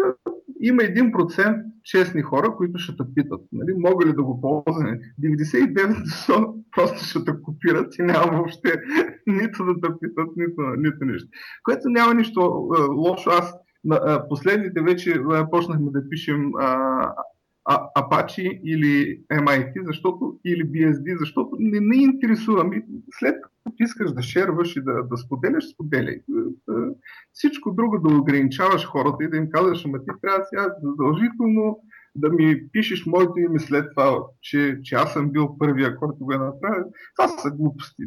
[0.60, 4.98] има 1% честни хора, които ще те питат, нали, мога ли да го ползвам.
[5.20, 8.72] 99% просто ще те копират и няма въобще
[9.26, 11.28] нито да те питат, нито, нито нищо.
[11.62, 12.40] Което няма нищо
[12.90, 13.30] лошо.
[13.30, 13.54] Аз
[13.84, 16.52] на, последните вече почнахме да пишем
[17.68, 22.64] Apache или MIT, защото, или BSD, защото не не интересува.
[22.64, 22.82] Ми,
[23.18, 26.14] след като искаш да шерваш и да, да споделяш, споделяй.
[26.14, 26.74] Е, е,
[27.32, 31.78] всичко друго да ограничаваш хората и да им казваш, ама ти трябва сега задължително
[32.14, 36.32] да ми пишеш моето име след това, че, че аз съм бил първия, който го
[36.32, 36.84] е направил.
[37.16, 38.02] Това са глупости.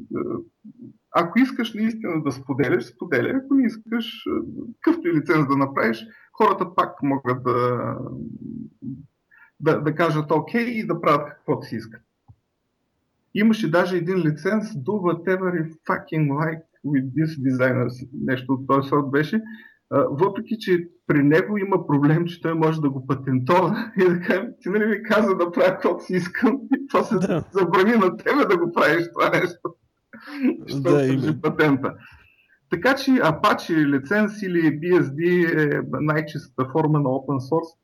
[1.15, 3.31] Ако искаш наистина да споделяш, споделяй.
[3.35, 4.23] Ако не искаш,
[4.81, 7.97] какъвто и лиценз да направиш, хората пак могат да,
[9.59, 12.01] да, да кажат окей и да правят каквото си искат.
[13.33, 18.89] Имаше даже един лиценз do whatever you fucking like with this designer, нещо от този
[18.89, 19.41] сорт беше,
[20.09, 24.47] въпреки, че при него има проблем, че той може да го патентова и да каже,
[24.61, 27.43] ти нали ми каза да правя каквото си искам и то се да.
[27.51, 29.59] забрани на тебе да го правиш това нещо.
[30.81, 31.41] Да, има.
[31.41, 31.93] патента.
[32.69, 35.21] Така че Apache лиценз или BSD
[35.61, 37.77] е най-чистата форма на open source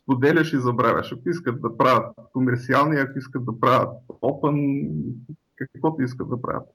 [0.00, 1.12] споделяш и забравяш.
[1.12, 4.88] Ако искат да правят комерциални, ако искат да правят open,
[5.56, 6.68] каквото искат да правят.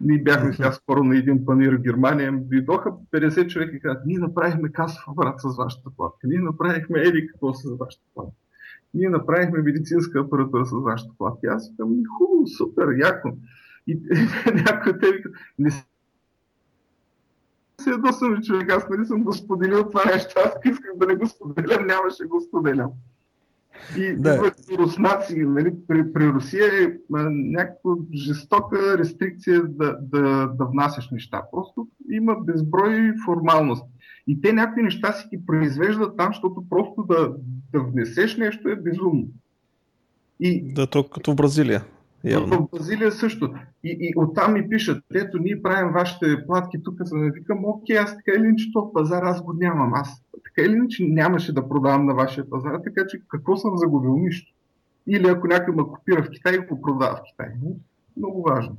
[0.00, 4.18] Ние бяхме сега скоро на един панир в Германия, дойдоха 50 човека и казват, ние
[4.18, 8.36] направихме касов апарат с вашата платка, ние направихме еди какво с вашата платка.
[8.94, 11.48] Ние направихме медицинска апаратура с вашата платка.
[11.50, 13.32] Аз казвам, хубаво, супер, яко.
[13.86, 13.94] И
[14.54, 15.84] някой те викат, не се
[17.90, 21.86] ядосвам, човек, аз нали съм го споделил това нещо, аз исках да не го споделям,
[21.86, 22.90] нямаше го споделям.
[23.96, 24.52] И да.
[24.78, 26.92] руснаци, нали, при, при Русия е
[27.30, 31.42] някаква жестока рестрикция да, да, да внасяш неща.
[31.52, 33.84] Просто има безброй формалност.
[34.26, 37.32] И те някакви неща си ги произвеждат там, защото просто да,
[37.72, 39.28] да внесеш нещо е безумно.
[40.40, 40.72] И...
[40.74, 41.84] Да, то като в Бразилия.
[42.24, 42.68] Явно.
[42.72, 43.54] В Бразилия също.
[43.84, 47.98] И, и оттам ми пишат, ето ние правим вашите платки тук, за да викам, окей,
[47.98, 49.94] аз така или иначе то пазар аз го нямам.
[49.94, 54.16] Аз така или иначе нямаше да продавам на вашия пазар, така че какво съм загубил?
[54.16, 54.52] Нищо.
[55.06, 57.48] Или ако някой ме копира в Китай, го продава в Китай.
[58.16, 58.76] Много важно.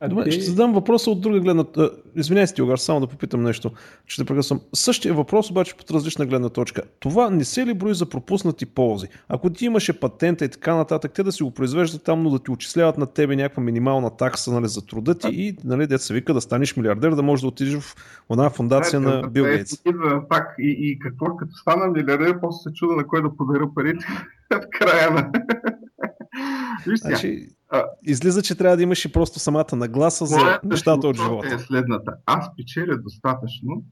[0.00, 1.96] А, Добре, ще задам въпроса от друга гледна точка.
[2.16, 3.70] Извинявай си, Огар, само да попитам нещо.
[4.06, 4.60] Ще те прекъсвам.
[4.74, 6.82] Същия въпрос обаче под различна гледна точка.
[7.00, 9.08] Това не се ли брои за пропуснати ползи?
[9.28, 12.38] Ако ти имаше патента и така нататък, те да си го произвеждат там, но да
[12.38, 16.34] ти отчисляват на тебе някаква минимална такса нали, за труда ти и нали, деца вика
[16.34, 17.96] да станеш милиардер, да можеш да отидеш в
[18.30, 19.82] една фундация на Бил Гейтс.
[20.28, 24.06] Пак и, и какво като стана милиардер, после се чуда на кой да подаря парите
[24.50, 25.30] в края на...
[26.86, 27.53] Виж значи, А,
[28.02, 31.54] Излиза, че трябва да имаш и просто самата нагласа за нещата от живота.
[31.54, 32.16] е следната.
[32.26, 33.84] Аз печеля достатъчно,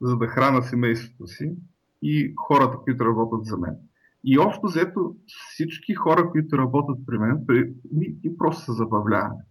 [0.00, 1.52] за да храна семейството си
[2.02, 3.76] и хората, които работят за мен.
[4.24, 7.72] И общо взето всички хора, които работят при мен, при...
[8.24, 9.44] и просто се забавляваме.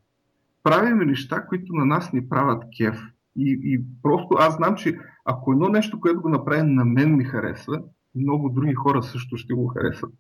[0.64, 3.00] Правиме неща, които на нас ни правят кеф.
[3.36, 7.24] И, и просто аз знам, че ако едно нещо, което го направи на мен ми
[7.24, 7.82] харесва,
[8.16, 10.14] много други хора също ще го харесат.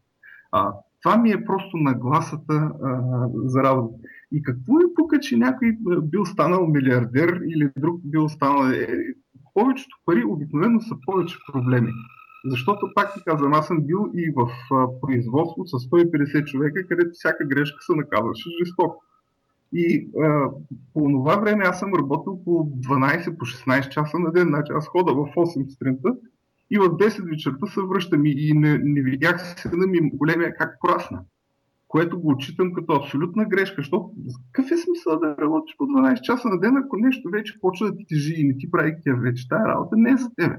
[0.51, 0.73] А,
[1.03, 3.01] това ми е просто нагласата а,
[3.33, 3.95] за работа.
[4.31, 8.69] И какво е тук, че някой бил станал милиардер или друг бил станал...
[8.71, 8.87] Е,
[9.53, 11.91] повечето пари обикновено са повече проблеми.
[12.45, 14.49] Защото, пак ти казвам, аз съм бил и в
[15.01, 19.03] производство с 150 човека, където всяка грешка се наказваше жестоко.
[19.73, 20.49] И а,
[20.93, 24.47] по това време аз съм работил по 12, по 16 часа на ден.
[24.47, 26.15] Значи аз хода в 8 сутринта
[26.71, 31.21] и в 10 вечерта се връщам и не, не видях сина ми големия как прасна.
[31.87, 34.11] Което го отчитам като абсолютна грешка, защото
[34.51, 37.97] какъв е смисъл да работиш по 12 часа на ден, ако нещо вече почва да
[37.97, 39.47] ти тежи и не ти прави тя вече.
[39.47, 40.55] Тая работа не е за тебе.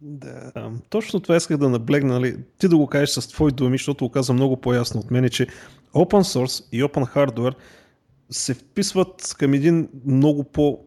[0.00, 2.36] Да, точно това исках да наблегна, нали?
[2.58, 5.46] ти да го кажеш с твои думи, защото го каза много по-ясно от мен, че
[5.94, 7.54] Open Source и Open Hardware
[8.30, 10.78] се вписват към един много по...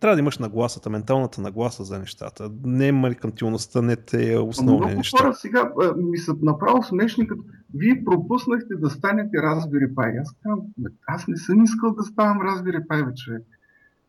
[0.00, 2.50] Трябва да имаш нагласата, менталната нагласа за нещата.
[2.64, 5.18] Не меркантилността, не те основни много неща.
[5.18, 7.42] хора сега ми са направо смешни, като
[7.74, 10.20] вие пропуснахте да станете Raspberry Pi.
[10.20, 10.66] Аз казвам,
[11.06, 13.42] аз не съм искал да ставам Raspberry Pi, човек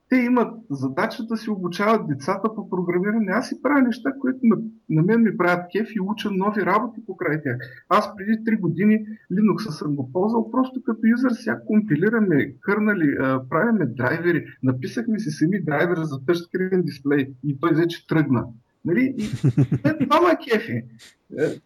[0.10, 3.32] те имат задача да си обучават децата по програмиране.
[3.32, 4.56] Аз си правя неща, които на,
[4.90, 7.58] на мен ми правят кеф и уча нови работи покрай тях.
[7.90, 11.32] Аз преди 3 години Linux съм го ползвал просто като юзър.
[11.32, 13.16] Сега компилираме, кърнали,
[13.50, 18.46] правиме драйвери, написахме си сами драйвер за touchscreen дисплей и той вече тръгна.
[18.86, 19.16] Нали?
[19.18, 19.24] И
[19.88, 20.72] е, това ме кефи.
[20.72, 20.84] Е,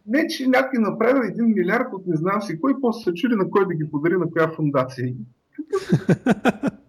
[0.06, 3.50] не, че някой направил един милиард от не знам си кой, после се чуди на
[3.50, 5.14] кой да ги подари, на коя фундация.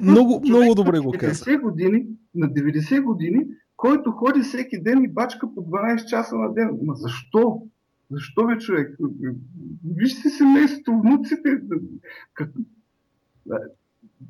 [0.00, 1.58] много, много добре го каза.
[1.58, 3.46] Години, на 90 години,
[3.76, 6.78] който ходи всеки ден и бачка по 12 часа на ден.
[6.82, 7.62] Ма защо?
[8.10, 8.96] Защо бе, човек?
[9.96, 11.60] Вижте семейството, внуците.
[12.34, 12.50] Как...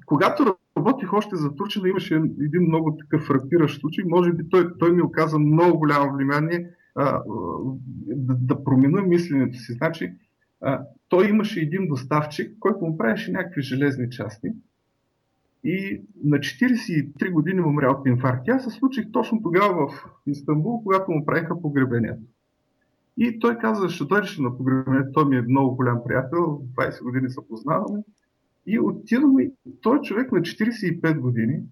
[0.06, 4.04] Когато работих още за Турчина, имаше един много такъв фрактиращ случай.
[4.06, 7.22] Може би той, той ми оказа много голямо внимание а,
[8.06, 9.72] да, да променя мисленето си.
[9.72, 10.12] Значи,
[10.60, 14.48] а, той имаше един доставчик, който му правеше някакви железни части
[15.64, 18.48] и на 43 години умря от инфаркт.
[18.48, 22.22] Аз се случих точно тогава в Истанбул, когато му правиха погребението.
[23.16, 25.12] И той каза, ще дойдеш на погребението.
[25.12, 28.02] Той ми е много голям приятел, 20 години се познаваме.
[28.66, 29.50] И отидваме,
[29.82, 31.62] той човек на 45 години,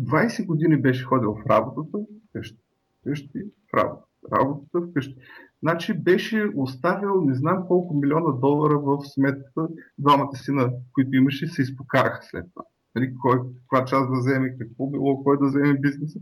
[0.00, 2.58] 20 години беше ходил в работата, вкъщи,
[3.00, 5.16] вкъщи, в работа, работата, вкъщи.
[5.62, 11.62] Значи беше оставил не знам колко милиона долара в сметката, двамата сина, които имаше, се
[11.62, 16.18] изпокараха след това нали, кой, каква част да вземе, какво било, кой да вземе бизнеса.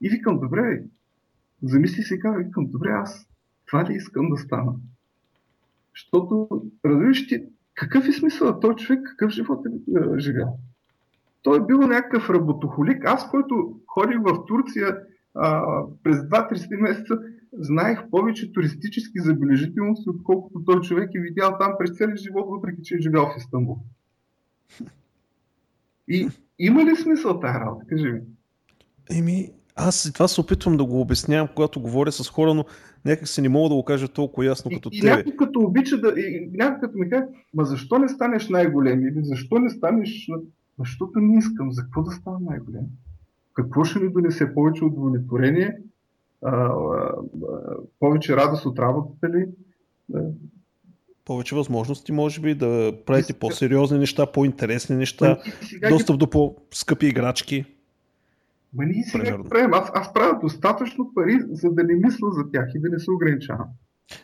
[0.00, 0.82] И викам, добре,
[1.62, 3.28] замисли се и казвам, викам, добре, аз
[3.66, 4.72] това ли искам да стана?
[5.94, 6.48] Защото,
[6.84, 9.70] разбираш ти, какъв е смисъл той човек, какъв живот е,
[10.16, 10.58] е живял?
[11.42, 13.04] Той е бил някакъв работохолик.
[13.04, 14.98] Аз, който ходих в Турция
[15.34, 15.64] а,
[16.02, 17.18] през 2-3 месеца,
[17.52, 22.94] знаех повече туристически забележителности, отколкото той човек е видял там през целия живот, въпреки че
[22.94, 23.78] е живял в Истанбул.
[26.10, 27.86] И има ли смисъл тази работа?
[27.86, 28.20] Кажи ми.
[29.10, 32.64] Еми, аз това се опитвам да го обяснявам, когато говоря с хора, но
[33.04, 35.12] някак се не мога да го кажа толкова ясно като и, тебе.
[35.12, 36.08] И някой като обича да...
[36.16, 39.00] И, някой като ми каже, ма защо не станеш най-голем?
[39.00, 40.30] Или защо не станеш...
[40.78, 41.72] Защото не искам.
[41.72, 42.84] За какво да стана най-голем?
[43.54, 45.78] Какво ще ми донесе повече удовлетворение?
[46.42, 49.46] А, а, а, повече радост от работата ли?
[51.30, 55.38] Повече възможности, може би, да правите по-сериозни неща, по-интересни неща,
[55.90, 57.64] достъп до по-скъпи играчки.
[58.74, 59.44] Ма ние сега Примерно.
[59.44, 59.74] правим.
[59.74, 63.10] Аз, аз правя достатъчно пари, за да не мисля за тях и да не се
[63.10, 63.66] ограничавам.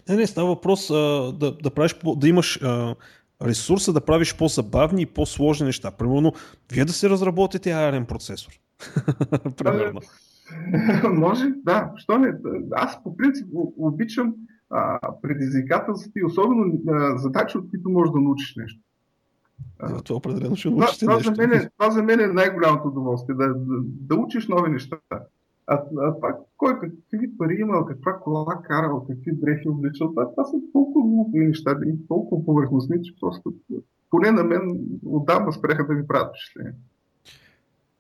[0.08, 0.94] Не, не, става въпрос а,
[1.40, 2.94] да, да, правиш, да имаш а,
[3.42, 5.90] ресурса да правиш по-забавни и по-сложни неща.
[5.90, 6.32] Примерно,
[6.72, 8.52] вие да се разработите ARM процесор.
[9.56, 10.00] Примерно.
[11.12, 11.92] Може, да.
[11.96, 12.32] Що не?
[12.72, 13.46] Аз по принцип
[13.78, 14.34] обичам
[15.22, 18.80] предизвикателства и особено а, задачи, от които можеш да научиш нещо.
[19.78, 21.34] А, това определено ще научиш това, нещо.
[21.34, 24.98] За мен, е, това за мен е най-голямото удоволствие, да, да, да учиш нови неща.
[25.10, 25.20] А,
[25.66, 30.56] а това, кой какви пари имал, каква кола карал, какви дрехи обличал, това, това са
[30.72, 33.54] толкова глупи неща и толкова повърхностни, че просто
[34.10, 36.72] поне на мен отдавна спреха да ми правят впечатление.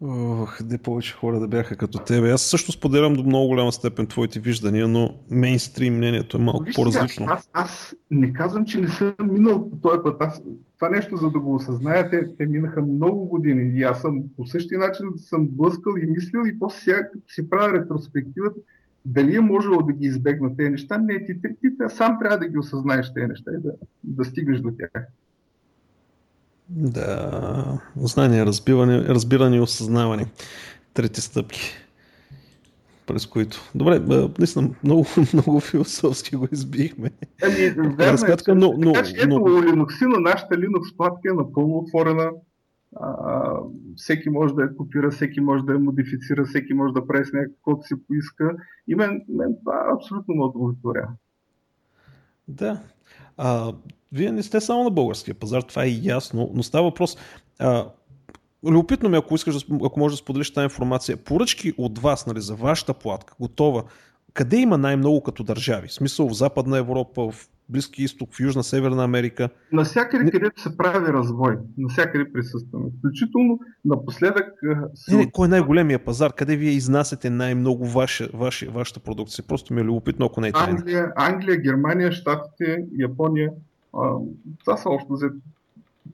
[0.00, 2.30] Ох, де повече хора да бяха като тебе.
[2.30, 6.74] Аз също споделям до много голяма степен твоите виждания, но мейнстрим мнението е малко Виж,
[6.74, 7.26] по-различно.
[7.28, 10.16] Аз, аз не казвам, че не съм минал по този път.
[10.20, 10.42] Аз,
[10.74, 14.46] това нещо, за да го осъзная, те, те минаха много години и аз съм по
[14.46, 18.60] същия начин съм блъскал и мислил и после сега си правя ретроспективата,
[19.04, 22.38] дали е можело да ги избегна тези неща, не ти, ти, ти, ти сам трябва
[22.38, 23.72] да ги осъзнаеш тези неща и да,
[24.04, 25.06] да стигнеш до тях.
[26.68, 30.26] Да, знание, разбиране, разбиране и осъзнаване.
[30.94, 31.72] Трети стъпки,
[33.06, 33.70] през които.
[33.74, 34.00] Добре,
[34.38, 37.10] наистина много, много философски го избихме.
[37.42, 39.36] Ами, верно сметка, но, но, така, че, ето, но...
[39.36, 42.30] Linux, нашата Linux платка е напълно отворена.
[43.00, 43.50] А,
[43.96, 47.32] всеки може да я копира, всеки може да я модифицира, всеки може да прави с
[47.32, 48.56] някаквото си поиска.
[48.88, 51.12] И мен, мен това абсолютно ме удовлетворява.
[52.48, 52.80] Да.
[53.36, 53.72] А,
[54.12, 57.16] вие не сте само на българския пазар, това е ясно, но става въпрос.
[57.58, 57.86] А,
[58.64, 62.54] любопитно ми, ако искаш, ако можеш да споделиш тази информация, поръчки от вас, нали, за
[62.54, 63.82] вашата платка, готова,
[64.34, 65.88] къде има най-много като държави?
[65.88, 69.48] В смисъл в Западна Европа, в Близки изток, в Южна, Северна Америка.
[69.72, 70.30] Навсякъде, не...
[70.30, 72.84] където се прави развой, навсякъде присъстваме.
[72.98, 74.52] Включително напоследък.
[75.08, 76.32] Не, не, кой е най-големия пазар?
[76.32, 79.44] Къде вие изнасяте най-много ваша, ваша, вашата продукция?
[79.48, 83.50] Просто ми е любопитно, ако не е Англия, Англия, Германия, Штатите, Япония,
[84.02, 84.18] а,
[84.64, 85.30] това са общо за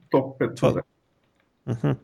[0.09, 0.55] топ 5.
[0.55, 0.81] Това...
[1.69, 1.95] Uh-huh.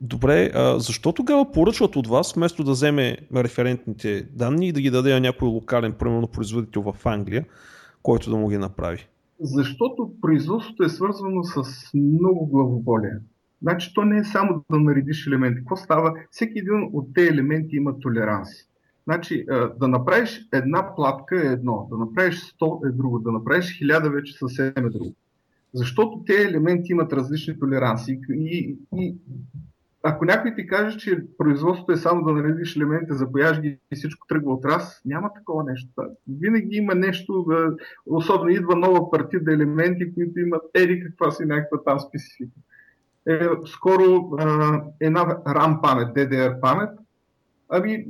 [0.00, 4.90] Добре, а защо тогава поръчват от вас, вместо да вземе референтните данни и да ги
[4.90, 7.46] даде на някой локален, примерно производител в Англия,
[8.02, 9.08] който да му ги направи?
[9.40, 11.64] Защото производството е свързано с
[11.94, 13.12] много главоболие.
[13.62, 15.58] Значи то не е само да наредиш елементи.
[15.58, 16.14] Какво става?
[16.30, 18.68] Всеки един от тези елементи има толеранси.
[19.08, 19.46] Значи,
[19.76, 24.38] да направиш една платка е едно, да направиш 100 е друго, да направиш 1000 вече
[24.38, 25.14] съвсем е друго.
[25.74, 29.16] Защото тези елементи имат различни толеранси и, и
[30.02, 34.26] ако някой ти каже, че производството е само да наредиш елементи, запояш ги и всичко
[34.26, 35.88] тръгва от раз, няма такова нещо.
[36.40, 37.46] Винаги има нещо,
[38.06, 42.60] особено идва нова партида елементи, които имат ери каква си някаква там специфика.
[43.28, 44.30] Е, скоро
[45.00, 46.90] една RAM памет, DDR памет,
[47.68, 48.06] Ами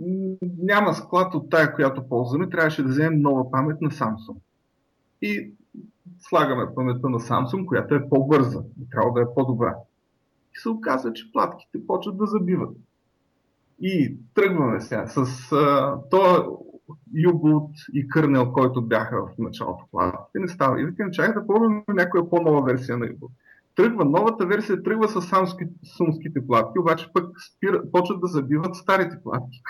[0.59, 4.37] няма склад от тая, която ползваме, трябваше да вземем нова памет на Samsung.
[5.23, 5.53] И
[6.19, 9.77] слагаме паметта на Samsung, която е по-бърза и трябва да е по-добра.
[10.55, 12.77] И се оказва, че платките почват да забиват.
[13.81, 16.19] И тръгваме сега с а, то
[17.17, 20.39] U-Boot и кърнел, който бяха в началото платките.
[20.39, 20.81] Не става.
[20.81, 23.31] И викам, чакай да пробваме някоя по-нова версия на U-Boot
[23.79, 25.22] тръгва, новата версия тръгва с
[25.97, 29.61] самските платки, обаче пък спира, почват да забиват старите платки.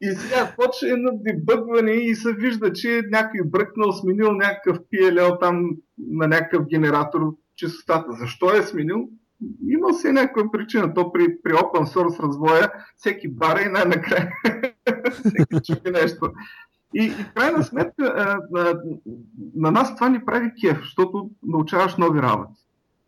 [0.00, 5.70] и сега почва едно дебъгване и се вижда, че някой бръкнал, сменил някакъв PLL там
[5.98, 7.20] на някакъв генератор
[7.56, 8.12] честотата.
[8.12, 9.08] Защо е сменил?
[9.68, 10.94] Има се някаква причина.
[10.94, 14.30] То при, при open source развоя всеки бара и най-накрая
[15.12, 16.32] всеки чуки нещо.
[16.94, 18.74] И, и крайна сметка а, а,
[19.54, 22.62] на нас това ни прави кеф, защото научаваш нови работи.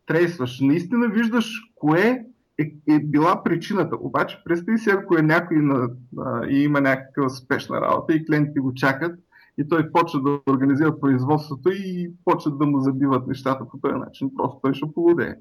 [0.07, 2.25] Трейсваш, наистина виждаш кое
[2.59, 3.97] е, е била причината.
[4.01, 8.61] Обаче представи си, ако е някой на, а, и има някаква спешна работа и клиентите
[8.61, 9.19] го чакат
[9.59, 14.31] и той почва да организира производството и почва да му забиват нещата по този начин.
[14.37, 15.35] Просто той ще полудее.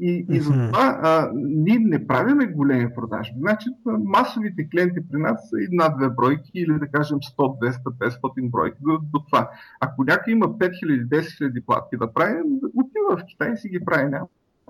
[0.00, 3.36] И, и затова а, ние не правиме големи продажби.
[3.38, 7.82] Значи масовите клиенти при нас са и над две бройки или да кажем 100, 200,
[7.82, 9.50] 500 бройки до, до това.
[9.80, 12.42] Ако някой има 5000, 10 000 платки да прави,
[12.74, 14.10] отива в Китай и си ги прави.
[14.10, 14.26] Няма,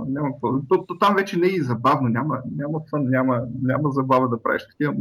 [0.07, 0.29] няма
[0.69, 2.09] то, то, там вече не е и забавно.
[2.09, 4.95] Няма, няма фън, няма, няма забава да правиш такива,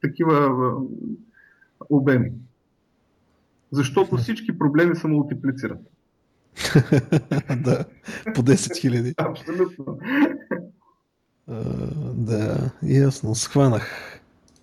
[0.00, 0.74] такива
[1.90, 2.32] обеми.
[3.70, 5.80] Защото всички проблеми се мултиплицират.
[7.56, 7.84] да,
[8.34, 9.14] по 10 хиляди.
[9.16, 9.98] Абсолютно.
[12.14, 14.20] да, ясно, схванах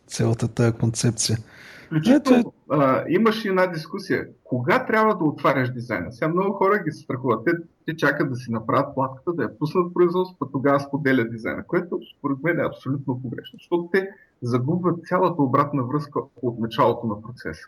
[0.07, 1.37] цялата тази концепция.
[1.85, 4.27] Включително, а, имаше една дискусия.
[4.43, 6.11] Кога трябва да отваряш дизайна?
[6.11, 7.45] Сега много хора ги се страхуват.
[7.45, 7.51] Те,
[7.85, 11.99] те чакат да си направят платката, да я пуснат в производство, тогава споделят дизайна, което
[12.17, 14.09] според мен е абсолютно погрешно, защото те
[14.41, 17.67] загубват цялата обратна връзка от началото на процеса.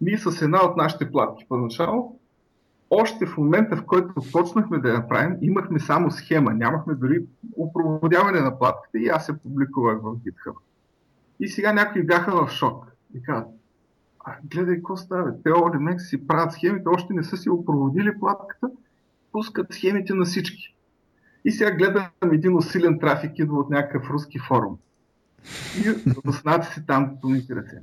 [0.00, 2.17] Ние с една от нашите платки поначало
[2.90, 7.24] още в момента, в който почнахме да я направим, имахме само схема, нямахме дори
[7.56, 10.54] опроводяване на платката и аз я публикувах в GitHub.
[11.40, 13.48] И сега някои бяха в шок и казват,
[14.24, 18.70] а, гледай какво става, те Олимек си правят схемите, още не са си опроводили платката,
[19.32, 20.74] пускат схемите на всички.
[21.44, 24.78] И сега гледам един усилен трафик, идва от някакъв руски форум.
[25.84, 27.82] И руснаци си там коментират се.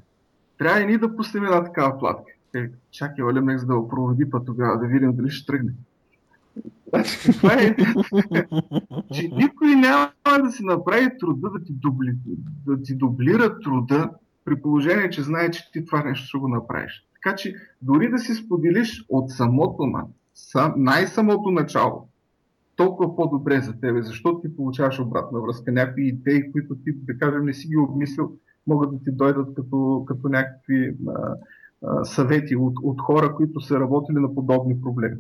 [0.57, 2.31] Трябва и ние да пуснем една такава платка.
[2.55, 5.71] Е, чакай, Олемекс да проводи път тогава, да видим дали ще тръгне.
[7.33, 7.75] Това е,
[9.13, 12.15] че никой няма да си направи труда да ти, дубли,
[12.65, 14.09] да ти дублира труда,
[14.45, 17.07] при положение, че знае, че ти това нещо ще го направиш.
[17.13, 20.03] Така че дори да си споделиш от самото, ма,
[20.75, 22.07] най-самото начало,
[22.75, 25.71] толкова по-добре за тебе, защото ти получаваш обратна връзка.
[25.71, 28.31] Някои идеи, които ти, да кажем, не си ги обмислил,
[28.67, 31.35] могат да ти дойдат като, като някакви а,
[32.03, 35.17] съвети от, от хора, които са работили на подобни проблеми.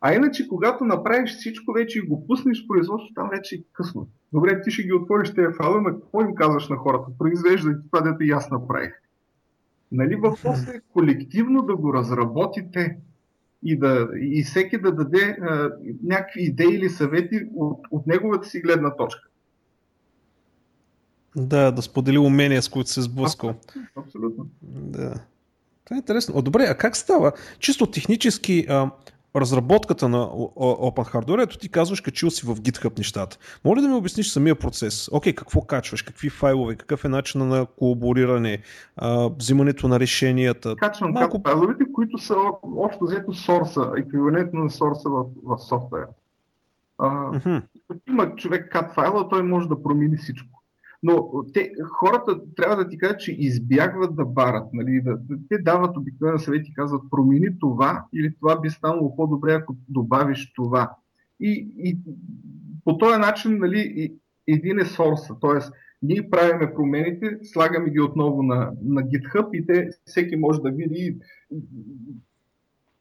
[0.00, 4.08] А иначе, когато направиш всичко вече и го пуснеш в производство, там вече е късно.
[4.32, 7.06] Добре, ти ще ги отвориш тези файлове, но какво им казваш на хората?
[7.18, 8.92] Произвеждай това, дето и аз направих.
[9.92, 12.96] Нали, въпрос е колективно да го разработите
[13.62, 15.70] и, да, и всеки да даде а,
[16.02, 19.28] някакви идеи или съвети от, от неговата си гледна точка.
[21.36, 23.54] Да, да сподели умения, с които се сблъскал.
[23.96, 24.46] Абсолютно.
[24.62, 25.14] Да.
[25.84, 26.34] Това е интересно.
[26.36, 27.32] О, добре, а как става?
[27.58, 28.90] Чисто технически, а,
[29.36, 30.26] разработката на
[30.56, 33.38] Open Hardware, ето ти казваш, качил си в GitHub нещата.
[33.64, 35.08] Моля да ми обясниш самия процес.
[35.12, 38.58] Окей, какво качваш, какви файлове, какъв е начин на колабориране,
[38.96, 40.76] а, взимането на решенията.
[40.76, 41.40] Качвам Малко...
[41.46, 42.36] файловете, които са
[42.76, 46.08] общо взето сорса, еквивалентно на сорса в, в софтуера.
[46.98, 47.62] Uh-huh.
[48.08, 50.61] Има човек кат файла, той може да промени всичко.
[51.02, 54.72] Но те, хората трябва да ти кажат, че избягват да барат.
[54.72, 59.52] Нали, да, те дават обикновено съвети и казват промени това или това би станало по-добре,
[59.52, 60.96] ако добавиш това.
[61.40, 61.98] И, и
[62.84, 64.12] по този начин нали,
[64.46, 65.34] един е сорса.
[65.40, 65.58] Т.е.
[66.02, 71.16] ние правиме промените, слагаме ги отново на, на GitHub и те, всеки може да види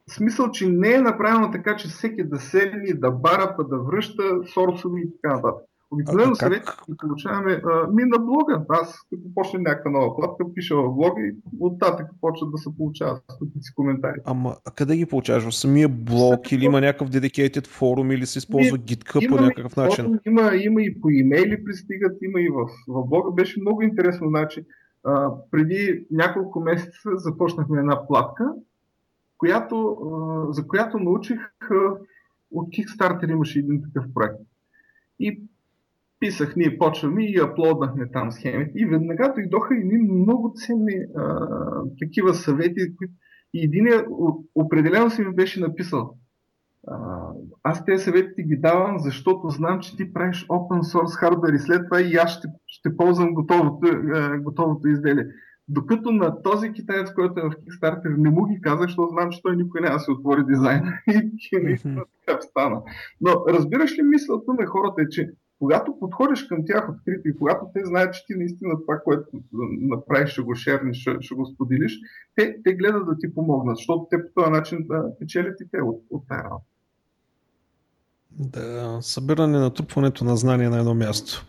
[0.10, 4.24] смисъл, че не е направено така, че всеки да седне, да бара, да връща
[4.54, 5.66] сорсови и така нататък.
[5.92, 8.66] Обикновено ги получаваме а, ми на блога.
[8.70, 13.24] Аз като почне някаква нова платка, пиша в блога и оттатък почват да се получават
[13.36, 14.20] стотици коментари.
[14.26, 15.44] Ама а къде ги получаваш?
[15.44, 19.76] В самия блог Също или има някакъв dedicated форум или се използва GitHub по някакъв
[19.76, 20.06] начин?
[20.06, 23.32] Форум, има, има и по имейли пристигат, има и в, в блога.
[23.32, 24.30] Беше много интересно.
[24.30, 24.66] Значи,
[25.04, 28.54] а, преди няколко месеца започнахме една платка,
[29.38, 31.76] която, а, за която научих а,
[32.52, 34.40] от Kickstarter имаше един такъв проект.
[35.20, 35.42] И
[36.22, 38.72] писах, ние почваме и аплоднахме там схемите.
[38.76, 41.48] И веднага дойдоха и много ценни а,
[42.00, 43.14] такива съвети, които
[43.54, 43.88] и един
[44.56, 46.18] определено си ми беше написал.
[46.88, 47.28] А,
[47.64, 51.82] аз тези съвети ги давам, защото знам, че ти правиш open source хардвер и след
[51.86, 53.80] това и аз ще, ще ползвам готовото,
[54.14, 55.26] а, готовото изделие.
[55.68, 59.42] Докато на този китаец, който е в Kickstarter, не му ги казах, защото знам, че
[59.42, 60.94] той никой няма да се отвори дизайна.
[61.52, 62.82] И наистина така стана.
[63.22, 65.32] Но разбираш ли мисълта на хората е, че
[65.62, 69.28] когато подходиш към тях открито и когато те знаят, че ти наистина това, което
[69.82, 72.00] направиш, ще го шерниш, ще, ще го споделиш,
[72.36, 75.82] те, те гледат да ти помогнат, защото те по този начин да печелят и те
[75.82, 76.66] от, от тази работа.
[78.32, 81.46] Да, събиране на трупването на знания на едно място.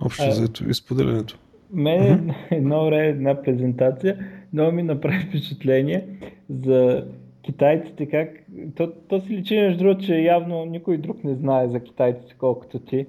[0.00, 1.38] Общо заето и споделянето.
[1.72, 6.18] Мен едно време една презентация много ми направи впечатление
[6.64, 7.06] за
[7.42, 8.28] китайците как...
[8.76, 12.78] То, то си личи между другото, че явно никой друг не знае за китайците колкото
[12.78, 13.06] ти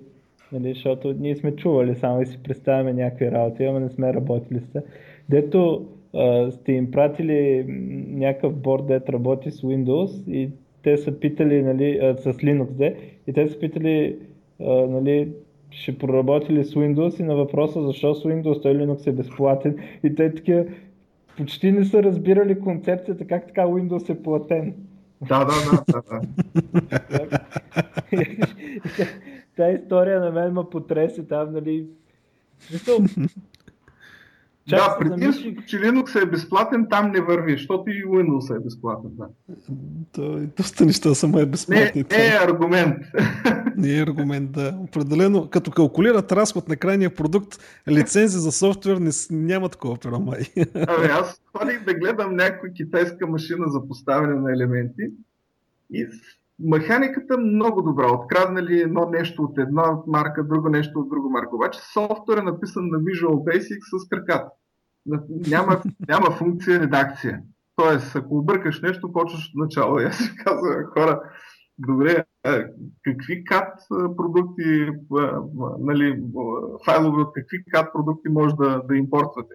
[0.52, 4.60] нали, защото ние сме чували само и си представяме някакви работи, ама не сме работили
[4.60, 4.82] с
[5.30, 7.66] Дето а, сте им пратили
[8.10, 10.50] някакъв борд, дето работи с Windows и
[10.84, 12.96] те са питали, нали, а, с Linux, де,
[13.28, 14.18] и те са питали,
[14.62, 15.30] а, нали,
[15.72, 20.16] ще проработили с Windows и на въпроса защо с Windows, той Linux е безплатен и
[20.16, 20.66] те такива
[21.38, 24.74] почти не са разбирали концепцията как така Windows е платен.
[25.28, 25.84] Да, да, да.
[25.94, 26.22] да, да.
[29.56, 31.88] Та история на мен ме потресе там, нали.
[34.70, 39.12] Чак да, предимството, че Linux е безплатен, там не върви, защото и Windows е безплатен.
[39.14, 39.28] Да.
[40.12, 42.06] Той, доста неща само е безплатни.
[42.12, 42.98] Не, не е аргумент.
[43.78, 44.78] Не е аргумент, да.
[44.80, 50.40] Определено, като калкулират разход на крайния продукт, лицензи за софтуер не, няма такова перо май.
[50.76, 55.02] Абе, аз ходих да гледам някоя китайска машина за поставяне на елементи
[55.94, 56.08] и
[56.60, 58.12] Механиката много добра.
[58.12, 61.56] Откраднали едно нещо от една марка, друго нещо от друга марка.
[61.56, 64.50] Обаче софтуер е написан на Visual Basic с краката.
[65.48, 67.42] Няма, няма функция редакция.
[67.76, 69.98] Тоест, ако объркаш нещо, почваш от начало.
[69.98, 71.22] Аз си казвам, хора,
[71.78, 72.26] добре,
[73.04, 73.74] какви кат
[74.18, 74.90] продукти,
[75.80, 76.24] нали,
[76.86, 79.54] файлове от какви кат продукти може да, да импортвате,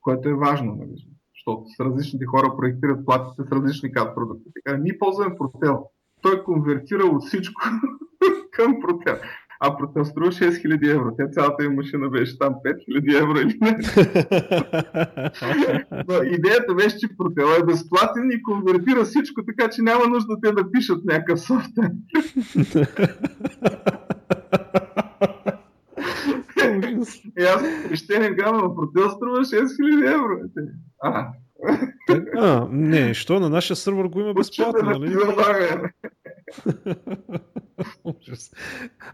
[0.00, 0.92] което е важно, нали,
[1.34, 4.50] защото с различните хора проектират платите с различни кат продукти.
[4.54, 5.82] Така, ние ползваме Protel
[6.22, 7.62] той конвертира от всичко
[8.50, 9.16] към протеин.
[9.60, 11.14] а протел струва 6000 евро.
[11.18, 12.54] Тя цялата им машина беше там
[12.88, 13.78] 5000 евро или не.
[16.08, 20.52] Но идеята беше, че протел е безплатен и конвертира всичко, така че няма нужда те
[20.52, 21.90] да пишат някакъв софтуер.
[27.38, 30.38] И аз крещение грама на протел струва 6000 евро.
[31.02, 31.28] А,
[32.36, 35.16] а, не, що на нашия сървър го има безплатно, нали?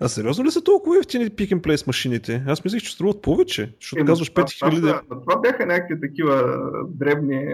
[0.00, 2.44] а сериозно ли са толкова ефтини Pick and Place машините?
[2.46, 4.80] Аз мислех, че струват повече, защото е, казваш 5000.
[4.80, 7.46] Това, това бяха някакви такива дребни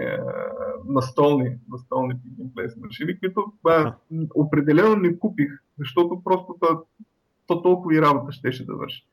[0.87, 3.93] настолни, настолни Pick and Place машини, които а,
[4.35, 6.83] определено не купих, защото просто то,
[7.47, 9.05] то толкова и работа щеше да върши.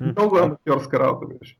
[0.00, 1.56] Много аматьорска работа беше.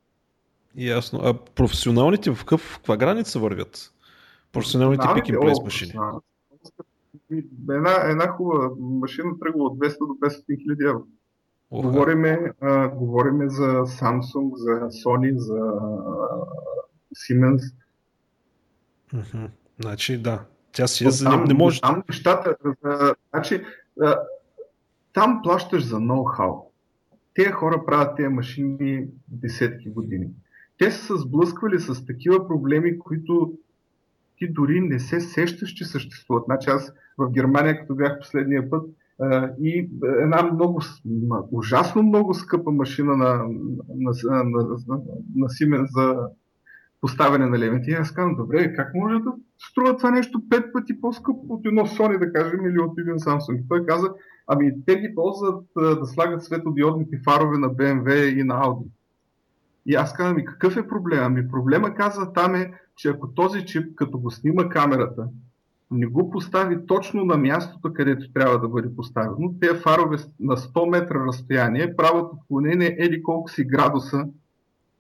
[0.77, 1.21] Ясно.
[1.23, 3.93] А професионалните в какъв, каква граница вървят?
[4.53, 5.93] Професионалните пик place машини.
[7.71, 11.05] Една, една хубава машина тръгва от 200 до 500 хиляди евро.
[11.71, 15.91] Говориме, а, говориме за Samsung, за Sony, за а,
[17.15, 17.75] Siemens.
[19.15, 19.49] Mm-hmm.
[19.81, 20.45] Значи да.
[20.73, 21.81] Тя си е, там, не може.
[21.81, 22.57] Там нещата.
[22.85, 23.65] А, значи,
[24.03, 24.19] а,
[25.13, 26.71] там плащаш за ноу-хау.
[27.35, 30.29] Те хора правят тези машини десетки години
[30.81, 33.53] те са се сблъсквали с такива проблеми, които
[34.37, 36.45] ти дори не се сещаш, че съществуват.
[36.45, 38.91] Значи аз в Германия, като бях последния път,
[39.61, 40.83] и една много,
[41.53, 43.35] ужасно много скъпа машина на,
[43.97, 44.45] на, на,
[44.89, 45.01] на,
[45.37, 46.17] на Siemens за
[47.01, 47.91] поставяне на елементи.
[47.91, 49.33] И аз казвам, добре, как може да
[49.71, 53.69] струва това нещо пет пъти по-скъпо от едно Sony, да кажем, или от един Samsung?
[53.69, 54.09] Той каза,
[54.47, 58.87] ами те ги ползват да слагат светодиодните фарове на BMW и на Audi.
[59.87, 61.27] И аз казвам, и какъв е проблема?
[61.27, 65.29] Ами проблема казва там е, че ако този чип, като го снима камерата,
[65.91, 70.91] не го постави точно на мястото, където трябва да бъде поставено, те фарове на 100
[70.91, 74.27] метра разстояние правят отклонение еди колко си градуса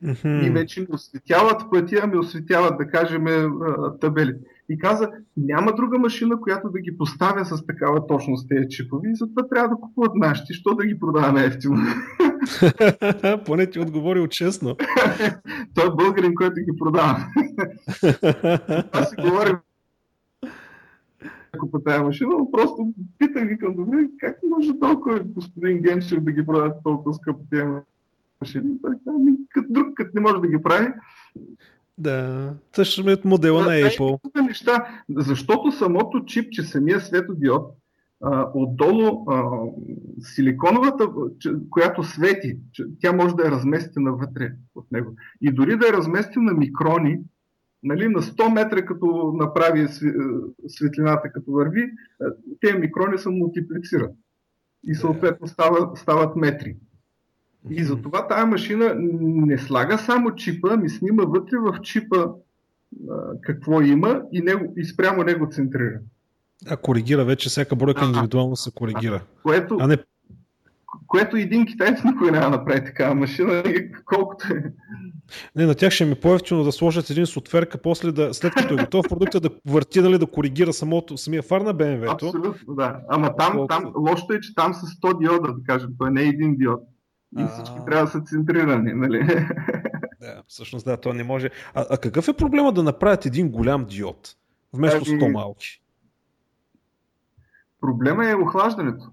[0.04, 0.46] mm-hmm.
[0.46, 3.24] и вече ми осветяват пътя, ми осветяват, да кажем,
[4.00, 4.34] табели.
[4.68, 9.16] И каза, няма друга машина, която да ги поставя с такава точност тези чипови и
[9.16, 11.76] затова трябва да купуват нашите, що да ги продаваме ефтино.
[13.46, 14.76] Поне ти отговорил честно.
[15.74, 17.26] Той е българин, който ги продава.
[18.92, 19.56] Аз си говорим
[21.58, 26.32] купа тази машина, но просто питах ги към добре, как може толкова господин Геншев да
[26.32, 27.64] ги продава толкова скъпо тези
[28.40, 28.76] машини?
[29.48, 30.88] Като друг, като не може да ги прави.
[31.98, 34.42] Да, също е модела да, на Apple.
[34.42, 37.76] Неща, защото самото чипче, самия светодиод,
[38.24, 39.44] а, отдолу а,
[40.20, 41.08] силиконовата,
[41.70, 42.58] която свети,
[43.00, 45.14] тя може да е разместена вътре от него.
[45.40, 47.18] И дори да е разместена на микрони,
[47.82, 49.88] нали, на 100 метра като направи
[50.68, 51.90] светлината, като върви,
[52.60, 54.12] тези микрони се мултиплицират.
[54.84, 56.76] И съответно стават, стават метри.
[57.70, 62.26] И затова тази машина не слага само чипа, ми снима вътре в чипа
[63.40, 66.00] какво има и, него, и спрямо него центрира.
[66.68, 69.22] А коригира вече, всяка бройка индивидуално се коригира.
[69.42, 69.96] Което, а не...
[71.06, 73.62] което един китаец никой няма да направи такава машина,
[74.04, 74.72] колкото е.
[75.56, 78.74] Не, на тях ще ми е по-ефтино да сложат един сотверка, после да, след като
[78.74, 82.26] е готов продукта, да върти, нали, да коригира самото, самия фар на BMW-то.
[82.26, 83.00] Абсолютно, да.
[83.08, 86.28] Ама там, там лошото е, че там са 100 диода, да кажем, той не е
[86.28, 86.80] един диод.
[87.38, 87.84] И всички а...
[87.84, 89.46] трябва да са центрирани, нали?
[90.20, 91.50] Да, всъщност да, то не може.
[91.74, 94.36] А, а какъв е проблема да направят един голям диод,
[94.72, 95.82] вместо 100 ами, малки?
[97.80, 99.04] Проблема е охлаждането.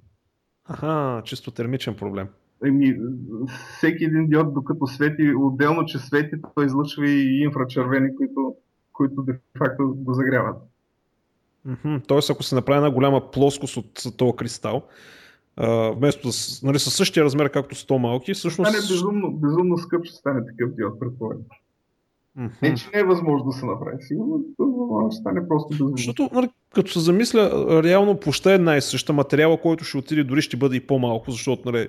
[0.65, 2.27] Аха, чисто термичен проблем.
[2.65, 2.97] Еми,
[3.75, 8.55] всеки един диод, докато свети, отделно, че свети, той излъчва и инфрачервени, които,
[8.93, 10.57] които де факто го загряват.
[12.07, 14.83] Тоест, ако се направи една голяма плоскост от този кристал,
[15.57, 16.33] а, вместо да,
[16.63, 18.69] нали, със същия размер, както 100 малки, всъщност...
[18.71, 21.41] Стане безумно, безумно скъп, ще стане такъв диод, предполагам.
[22.39, 22.61] Mm-hmm.
[22.61, 23.97] Не, че не е възможно да се направи.
[23.99, 24.43] Сигурно
[25.11, 25.97] ще стане просто безумно.
[25.97, 27.49] Защото, нали, като се замисля,
[27.83, 29.13] реално площа е една и съща.
[29.13, 31.87] Материала, който ще отиде, дори ще бъде и по-малко, защото нали,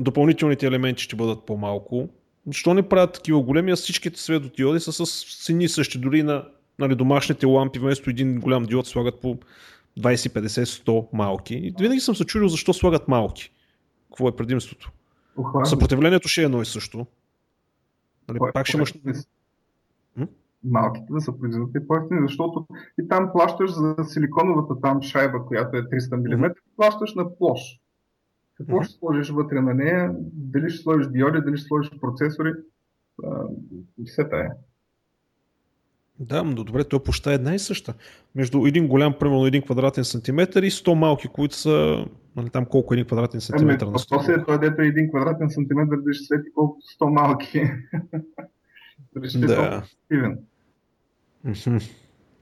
[0.00, 2.08] допълнителните елементи ще бъдат по-малко.
[2.46, 5.98] Защо не правят такива големи, а всичките светодиоди са с цени същи.
[5.98, 6.44] Дори на
[6.78, 9.38] нали, домашните лампи, вместо един голям диод, слагат по
[10.00, 11.54] 20, 50, 100 малки.
[11.54, 13.52] И винаги съм се чудил защо слагат малки.
[14.08, 14.92] Какво е предимството?
[15.36, 15.70] Охлажда.
[15.70, 17.06] Съпротивлението ще е едно и също.
[18.28, 18.94] Нали, пак ще имаш
[20.64, 22.66] малките да са производители по-ефтини, защото
[23.00, 27.80] и там плащаш за силиконовата там шайба, която е 300 мм, плащаш на площ.
[28.56, 30.14] Какво ще сложиш вътре на нея?
[30.32, 32.52] Дали ще сложиш диоди, дали ще сложиш процесори?
[34.04, 34.50] все тая.
[36.20, 37.94] Да, но добре, той площа е една и съща.
[38.34, 42.04] Между един голям, примерно един квадратен сантиметър и 100 малки, които са
[42.36, 44.18] Нали, там колко е един квадратен сантиметр ами, на стол.
[44.18, 47.70] После той дето е един квадратен сантиметр да ще свети колко 100 малки.
[49.46, 49.82] да.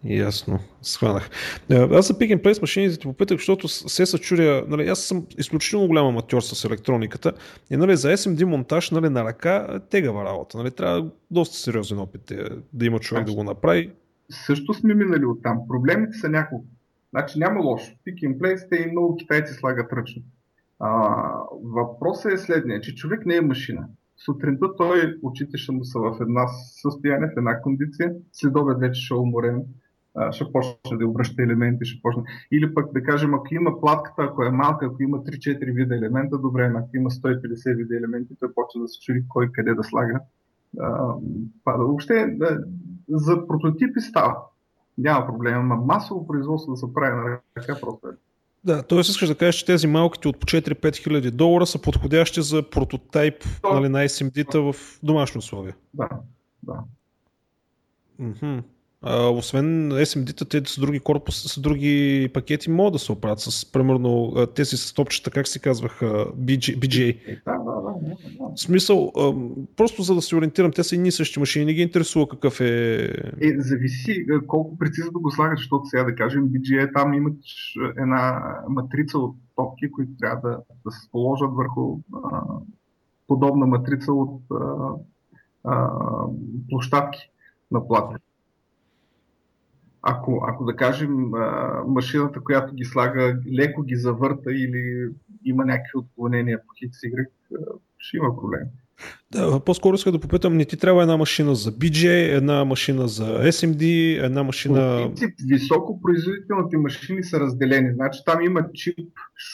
[0.05, 1.31] Ясно, схванах.
[1.71, 5.01] Е, аз за Pick and Place машините те попитах, защото се се чудя, нали, аз
[5.01, 7.33] съм изключително голям аматьор с електрониката
[7.71, 10.59] и нали, за SMD монтаж нали, на ръка тегава работа.
[10.59, 13.91] Нали, трябва доста сериозен опит е, да има човек да го направи.
[14.31, 15.59] Също сме минали от там.
[15.69, 16.65] Проблемите са няколко.
[17.11, 17.93] Значи няма лошо.
[18.07, 20.23] Pick and Place те и много китайци слагат ръчно.
[20.79, 21.19] А,
[21.65, 23.89] въпросът е следния, че човек не е машина.
[24.25, 26.47] Сутринта той, очите ще му са в една
[26.83, 29.65] състояние, в една кондиция, следобед вече ще е уморен,
[30.31, 32.23] ще почне да обръща елементи, ще почне.
[32.53, 36.39] Или пък да кажем, ако има платката, ако е малка, ако има 3-4 вида елемента,
[36.39, 39.85] добре, но ако има 150 вида елементи, той почва да се чуди кой къде да
[39.85, 40.21] слага.
[41.65, 41.85] пада.
[41.85, 42.65] Въобще да,
[43.09, 44.37] за прототипи става.
[44.99, 48.11] Няма проблем, но масово производство да се прави на ръка просто е.
[48.65, 48.99] Да, т.е.
[48.99, 53.35] искаш да кажеш, че тези малките от по 4-5 хиляди долара са подходящи за прототип
[53.63, 53.75] То...
[53.75, 55.75] нали, на SMD-та в домашни условия.
[55.95, 56.09] Да,
[56.63, 56.85] да.
[58.21, 58.63] Mm-hmm.
[59.05, 63.73] А, освен SMD-та, те с други корпуси, с други пакети могат да се оправят с,
[63.73, 67.19] примерно, тези с топчета, как се казваха, BJ, BGA.
[67.27, 67.41] Е.
[68.57, 69.33] В смисъл, а,
[69.77, 73.05] просто за да се ориентирам, те са и същи машини, не ги интересува какъв е...
[73.41, 77.39] Е, зависи колко прецизно го слагаш, защото сега да кажем, BGA там имат
[77.99, 82.43] една матрица от топки, които трябва да, да се положат върху а,
[83.29, 84.89] подобна матрица от а,
[85.65, 85.91] а,
[86.69, 87.31] площадки
[87.71, 88.19] на плата
[90.03, 91.31] ако, ако да кажем
[91.87, 95.09] машината, която ги слага, леко ги завърта или
[95.45, 97.27] има някакви отклонения по хикс Y,
[97.99, 98.61] ще има проблем.
[99.33, 103.25] Да, по-скоро иска да попитам, не ти трябва една машина за BJ, една машина за
[103.25, 103.85] SMD,
[104.25, 104.99] една машина...
[105.03, 107.95] По принцип, високопроизводителните машини са разделени.
[107.95, 108.99] Значи там има чип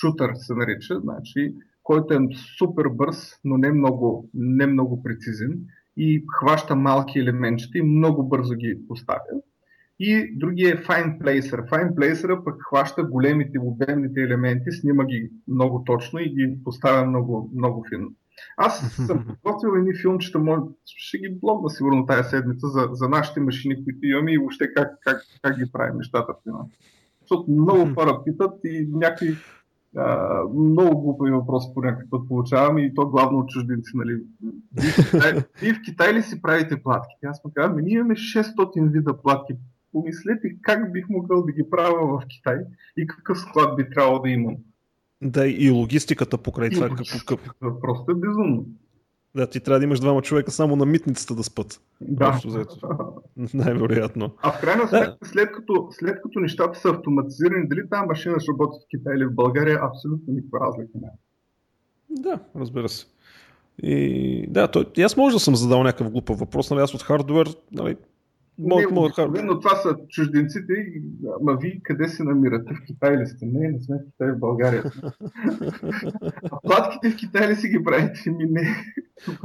[0.00, 2.18] шутър, се нарича, значи, който е
[2.58, 5.58] супер бърз, но не много, не много прецизен
[5.96, 9.20] и хваща малки елементчета и много бързо ги поставя.
[10.00, 11.70] И другия е Fine Placer.
[11.70, 17.50] Fine Placer пък хваща големите, обемните елементи, снима ги много точно и ги поставя много,
[17.54, 18.08] много финно.
[18.56, 23.40] Аз съм подготвил едни филмчета, може, ще ги блогна сигурно тази седмица за, за нашите
[23.40, 26.64] машини, които имаме и въобще как, как, как ги правим нещата в.
[27.20, 29.36] Защото много хора питат и някакви
[29.96, 33.90] а, много глупави въпроси по някакъв път получавам и то главно от чужденци.
[33.94, 34.22] Нали.
[34.72, 37.14] Вие, в Китай, вие в Китай ли си правите платки?
[37.26, 39.54] Аз му казвам, ние имаме 600 вида платки
[39.92, 42.58] помислете как бих могъл да ги правя в Китай
[42.96, 44.56] и какъв склад би трябвало да имам.
[45.22, 46.88] Да, и логистиката покрай това.
[46.88, 47.40] Какъв...
[47.60, 48.66] Просто е безумно.
[49.34, 51.80] Да, ти трябва да имаш двама човека само на митницата да спът.
[52.00, 52.40] Да.
[53.54, 54.30] Най-вероятно.
[54.42, 55.28] А в крайна сметка, да.
[55.28, 59.24] след, като, след като нещата са автоматизирани, дали тази машина ще работи в Китай или
[59.24, 61.12] в България, абсолютно никаква разлика няма.
[62.10, 63.06] Да, разбира се.
[63.82, 67.56] И да, той, аз може да съм задал някакъв глупав въпрос, нали, аз от хардвер,
[67.72, 67.96] нали,
[68.58, 69.12] Мог, мог,
[69.44, 70.72] но това са чужденците.
[71.40, 72.74] Ама вие къде се намирате?
[72.74, 73.46] В Китай ли сте?
[73.46, 74.84] Не, не сме в Китай, в България.
[76.52, 78.30] а платките в Китай ли си ги правите?
[78.30, 78.76] Ми не.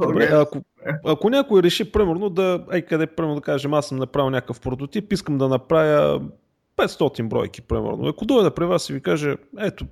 [0.00, 0.58] Добре, ако,
[1.04, 5.12] ако някой реши, примерно, да, ай къде, примерно, да кажем, аз съм направил някакъв прототип,
[5.12, 6.22] искам да направя
[6.76, 8.06] 500 бройки, примерно.
[8.06, 9.86] Ако дойде при вас и ви каже, ето,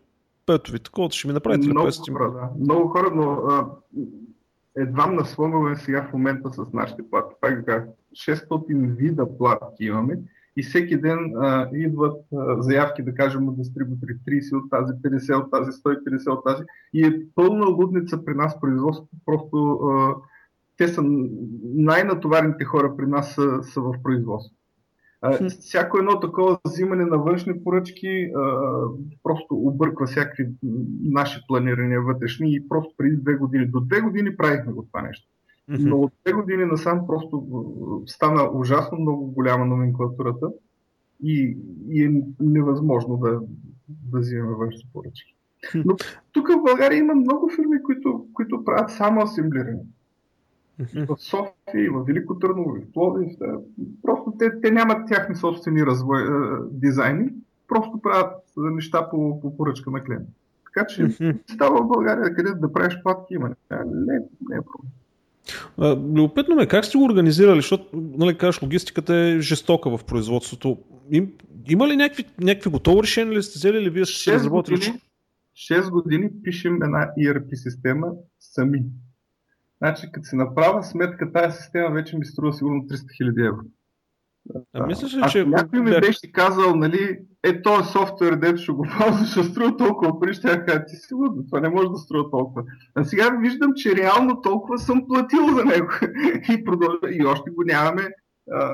[0.51, 2.49] ето ви такова, ще ми направите много 500 хора, да.
[2.61, 3.67] Много хора, но а,
[4.77, 7.35] едва наслонваме сега в момента с нашите платки.
[7.41, 10.19] Пак да 600 вида платки имаме
[10.57, 15.45] и всеки ден а, идват а, заявки, да кажем, от дистрибутори 30 от тази, 50
[15.45, 16.63] от тази, 150 от тази
[16.95, 19.17] и е пълна лудница при нас производството.
[19.27, 20.15] Просто а,
[20.77, 21.03] те са
[21.75, 24.57] най-натоварените хора при нас са, са в производство.
[25.21, 28.71] А, всяко едно такова взимане на външни поръчки а,
[29.23, 30.49] просто обърква всякакви
[31.03, 35.29] наши планирания вътрешни и просто преди две години, до две години правихме го това нещо.
[35.69, 37.47] Но от две години насам просто
[38.07, 40.53] стана ужасно много голяма номенклатурата
[41.23, 41.57] и,
[41.89, 43.41] и е невъзможно да,
[43.89, 45.37] да взимаме външни поръчки.
[45.75, 45.97] Но
[46.33, 49.81] тук в България има много фирми, които, които правят само асемблиране.
[50.79, 53.33] В София, в Велико Търново, в Пловдив.
[54.03, 56.23] Просто те, те нямат тяхни собствени развой,
[56.71, 57.31] дизайни,
[57.69, 60.29] просто правят неща по, по поръчка на клиент.
[60.65, 61.09] Така че
[61.51, 63.49] става в България, където да правиш платки има.
[63.71, 64.93] Не, не е проблем.
[65.79, 70.79] Любопитно ме, как сте го организирали, защото, нали, кажеш, логистиката е жестока в производството.
[71.11, 71.33] Им,
[71.69, 74.77] има ли някакви, някакви готови решения ли сте взели или вие ще разработили?
[74.77, 75.01] Години,
[75.71, 78.07] 6 години пишем една ERP система
[78.41, 78.83] сами.
[79.79, 83.63] Значи, като се направя сметка, тази система вече ми струва сигурно 300 000 евро.
[84.75, 85.41] А, мислиш ли, че...
[85.41, 89.77] Ако някой ми беше казал, нали, е този софтуер, дето ще го ползва, ще струва
[89.77, 92.63] толкова пари, ще я кажа, ти си лудо, това не може да струва толкова.
[92.95, 95.89] А сега виждам, че реално толкова съм платил за него.
[96.53, 98.09] и, продължа, и още го нямаме
[98.53, 98.71] а,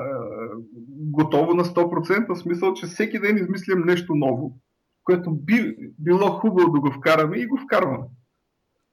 [0.89, 4.57] готово на 100%, в смисъл, че всеки ден измислям нещо ново,
[5.03, 8.03] което би било хубаво да го вкараме и го вкарваме.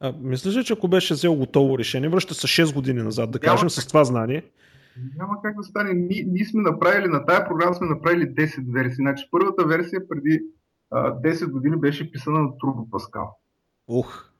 [0.01, 3.39] А, мислиш ли, че ако беше взел готово решение, връща се 6 години назад, да
[3.39, 4.43] кажем, с това знание,
[5.17, 5.95] няма как да стане.
[5.95, 8.95] Ние, ние сме направили, на тая програма сме направили 10 версии.
[8.95, 10.41] Значи първата версия преди
[10.91, 13.29] а, 10 години беше писана на Turbo Pascal.
[13.89, 14.31] Ух!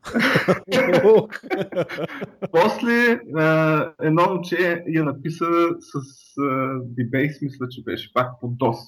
[2.53, 5.47] После а, едно момче я написа
[5.81, 5.95] с
[6.39, 6.43] а,
[6.81, 8.79] Debase, мисля, че беше пак по DOS.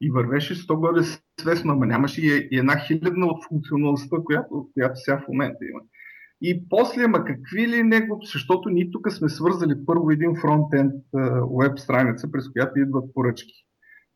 [0.00, 1.00] И вървеше 100 горе
[1.40, 5.80] свестно, ама нямаше и, и една хилядна от функционалността, която, която сега в момента има.
[6.42, 10.92] И после, ма какви ли него, защото ние тук сме свързали първо един фронтенд
[11.60, 13.66] веб страница, през която идват поръчки.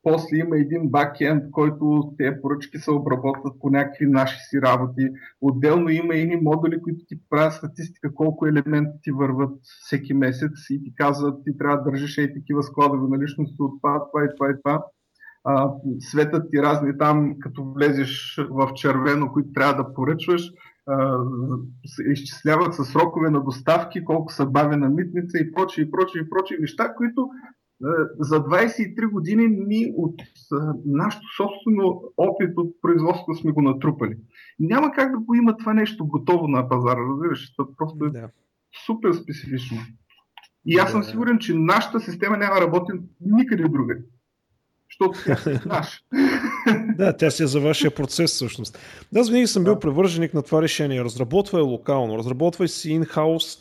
[0.02, 5.08] После има един бакенд, който тези поръчки се обработват по някакви наши си работи.
[5.40, 10.84] Отделно има и модули, които ти правят статистика колко елемента ти върват всеки месец и
[10.84, 14.28] ти казват, ти трябва да държиш и такива складове на личности от това, това и
[14.36, 14.84] това и това.
[15.44, 15.70] А,
[16.00, 20.52] светът ти разни там, като влезеш в червено, които трябва да поръчваш
[21.86, 26.30] се изчисляват с срокове на доставки, колко са бавена митница и прочие, и прочие, и
[26.30, 27.30] прочие неща, които
[28.18, 30.14] за 23 години ние от
[30.86, 34.16] нашето собствено опит от производството сме го натрупали.
[34.60, 38.28] Няма как да го има това нещо готово на пазара, разбираш, това просто е да.
[38.86, 39.76] супер специфично.
[40.66, 44.02] И аз съм сигурен, че нашата система няма да работи никъде другаде
[44.90, 46.02] защото тя наш.
[46.96, 48.78] да, тя си е за вашия процес всъщност.
[49.12, 51.04] Да, аз винаги съм бил привърженик на това решение.
[51.04, 53.60] Разработвай локално, разработвай си in-house,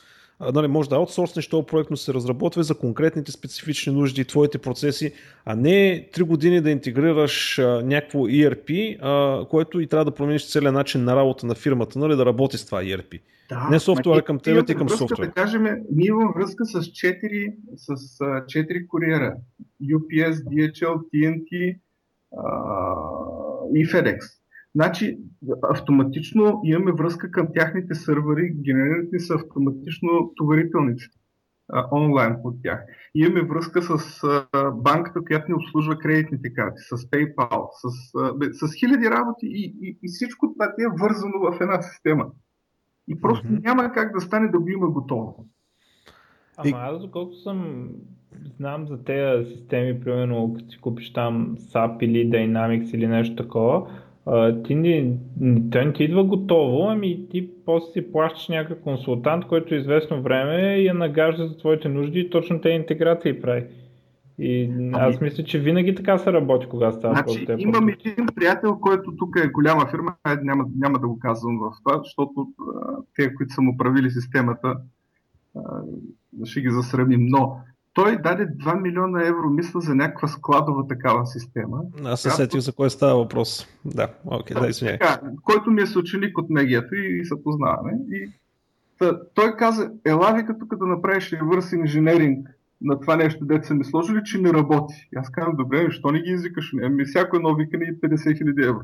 [0.53, 4.57] нали, може да аутсорснеш този проект, но се разработвай за конкретните специфични нужди и твоите
[4.57, 5.13] процеси,
[5.45, 10.49] а не 3 години да интегрираш а, някакво ERP, а, което и трябва да промениш
[10.49, 13.19] целият начин на работа на фирмата, нали, да работи с това ERP.
[13.54, 15.28] Да, не софтуера към тебе, ти към софтуера.
[15.28, 19.36] Да кажем, ние имаме връзка с 4, с 4 куриера.
[19.84, 21.80] UPS, DHL, TNT
[22.38, 22.45] а,
[23.76, 24.20] и FedEx.
[24.76, 25.18] Значи,
[25.62, 31.10] автоматично имаме връзка към тяхните сървъри, генерират са автоматично товарителници
[31.91, 32.80] онлайн от тях.
[33.16, 38.68] И имаме връзка с а, банката, която ни обслужва кредитните карти, с PayPal, с, а,
[38.68, 42.26] с хиляди работи и, и, и всичко това е вързано в една система.
[43.08, 43.64] И просто mm-hmm.
[43.64, 45.45] няма как да стане да го има готово.
[46.58, 47.89] Ама аз доколкото съм
[48.58, 53.88] знам за тези системи, примерно като си купиш там SAP или Dynamics или нещо такова,
[54.64, 55.18] ти не,
[55.72, 60.22] той не ти идва готово, ами ти после си плащаш някакъв консултант, който е известно
[60.22, 63.66] време я нагажда за твоите нужди и точно те интеграции прави.
[64.40, 64.92] И ами...
[64.94, 69.16] аз мисля, че винаги така се работи, когато става значи, по Имам един приятел, който
[69.16, 72.48] тук е голяма фирма, няма, няма да го казвам в това, защото
[73.16, 74.78] те, които са му правили системата,
[76.44, 77.26] ще ги засрамим.
[77.26, 77.58] Но
[77.94, 81.82] той даде 2 милиона евро, мисля, за някаква складова такава система.
[82.06, 83.68] Аз се сетих за кой става въпрос.
[83.86, 84.98] Да, окей, да, извиняй.
[85.44, 87.92] Който ми е съученик от Мегията и, и се познаваме.
[88.12, 88.30] И
[89.00, 92.48] та, той каза, ела ви като да направиш reverse инженеринг
[92.84, 95.10] на това нещо, дете са ми сложили, че не работи.
[95.14, 96.74] И аз казвам, добре, защо не ги извикаш?
[96.84, 98.82] Ами всяко едно викане и 50 хиляди евро.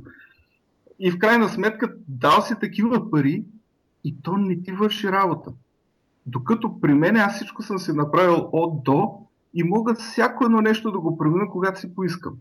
[1.00, 3.44] И в крайна сметка дал си такива пари
[4.04, 5.52] и то не ти върши работа.
[6.26, 9.20] Докато при мен аз всичко съм си направил от до
[9.54, 12.34] и мога всяко едно нещо да го променя, когато си поискам.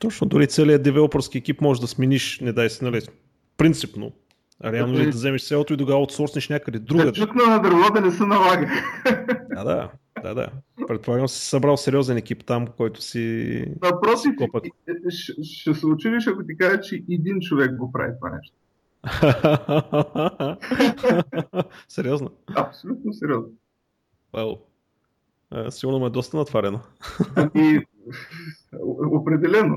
[0.00, 3.00] Точно, дори целият девелопърски екип може да смениш, не дай се, нали,
[3.56, 4.12] принципно.
[4.60, 7.04] А реално да, да вземеш селото и да го аутсорснеш някъде друга.
[7.04, 8.68] Да чукна на дърво да не се налага.
[9.54, 9.90] Да, да,
[10.22, 10.48] да, да.
[10.86, 13.64] Предполагам си събрал сериозен екип там, който си...
[13.82, 14.32] Напротив,
[15.08, 18.54] ще, ще се очудиш, ако ти кажа, че един човек го прави това нещо.
[21.88, 22.30] сериозно?
[22.56, 23.52] Абсолютно сериозно.
[24.34, 24.58] Well,
[25.70, 26.80] сигурно ме е доста натварено.
[27.36, 27.80] ами,
[29.12, 29.76] определено.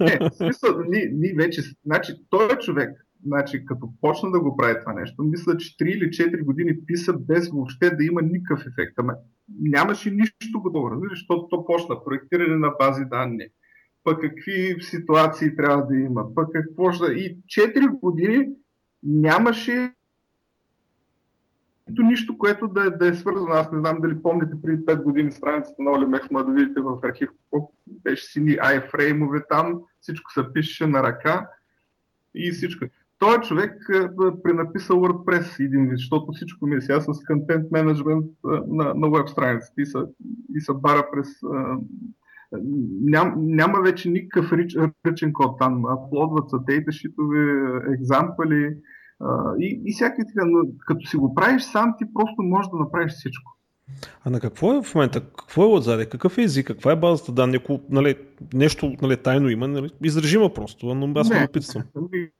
[0.00, 4.80] Не, смисъл, ние, ние вече, значи, той е човек, значи, като почна да го прави
[4.80, 8.92] това нещо, мисля, че 3 или 4 години писа без въобще да има никакъв ефект.
[8.98, 9.14] Ама
[9.60, 13.46] нямаше нищо готово, защото то почна проектиране на бази данни,
[14.04, 17.12] пък какви ситуации трябва да има, пък какво ще...
[17.12, 18.48] И 4 години
[19.02, 19.92] нямаше
[21.88, 23.50] нищо, което да, е, да е свързано.
[23.50, 26.98] Аз не знам дали помните преди 5 години страницата на Оли Мехма да видите в
[27.02, 27.28] архив,
[27.88, 31.48] беше сини айфреймове там, всичко се пишеше на ръка
[32.34, 32.84] и всичко.
[33.18, 33.72] Той човек
[34.42, 38.26] пренаписа WordPress един вид, защото всичко ми е сега с контент менеджмент
[38.66, 40.06] на, на веб страниците и са,
[40.56, 41.28] и са бара през...
[43.02, 45.84] Ням, няма вече никакъв рич, ръчен код там.
[45.86, 47.40] Аплодват са дейташитове,
[47.94, 48.76] екзампали
[49.58, 50.46] и, и всякакви така.
[50.46, 53.55] Но като си го правиш сам, ти просто можеш да направиш всичко.
[54.24, 55.20] А на какво е в момента?
[55.20, 56.06] Какво е отзади?
[56.06, 56.66] Какъв е език?
[56.66, 57.56] Каква е базата данни?
[57.56, 58.16] Ако нали,
[58.54, 61.84] нещо нали, тайно има, нали, изрежима просто, но аз не опитвам.
[62.12, 62.30] Ми,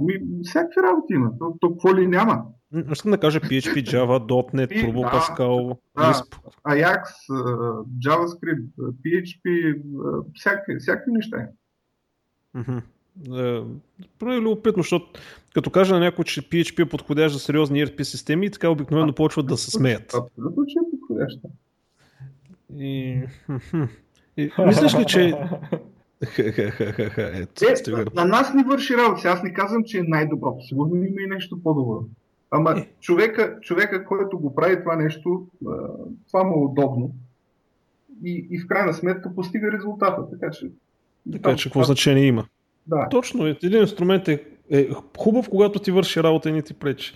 [0.00, 1.38] ми, всякакви работи има.
[1.38, 2.44] То, то какво ли няма?
[2.92, 4.18] Искам да кажа PHP, Java,
[4.54, 6.38] .NET, Turbo, да, Pascal, да, Lisp.
[6.64, 7.02] Ajax,
[7.98, 9.76] JavaScript, PHP,
[10.34, 11.48] всякакви, всякакви неща.
[12.56, 12.82] Mm-hmm.
[13.32, 13.60] Е,
[14.22, 15.06] любопитно, защото
[15.54, 19.46] като кажа на някой, че PHP е подходящ за сериозни ERP системи, така обикновено почват
[19.46, 20.14] да се смеят.
[20.14, 21.48] Абсолютно, че е подходяща.
[22.78, 23.20] И...
[24.36, 25.34] и мислиш ли, че...
[27.62, 29.28] Ето, е, на нас ни върши работа.
[29.28, 30.66] Аз не казвам, че е най-доброто.
[30.68, 32.04] Сигурно има и нещо по-добро.
[32.50, 32.88] Ама е.
[33.00, 35.46] човека, човека, който го прави това нещо,
[36.26, 37.10] това му е удобно.
[38.24, 40.30] И, и в крайна сметка постига резултата.
[40.30, 40.70] Така че,
[41.32, 42.44] така че какво значение има?
[42.86, 43.08] Да.
[43.10, 43.46] Точно.
[43.46, 47.14] Един инструмент е, е хубав, когато ти върши работа и не ти пречи.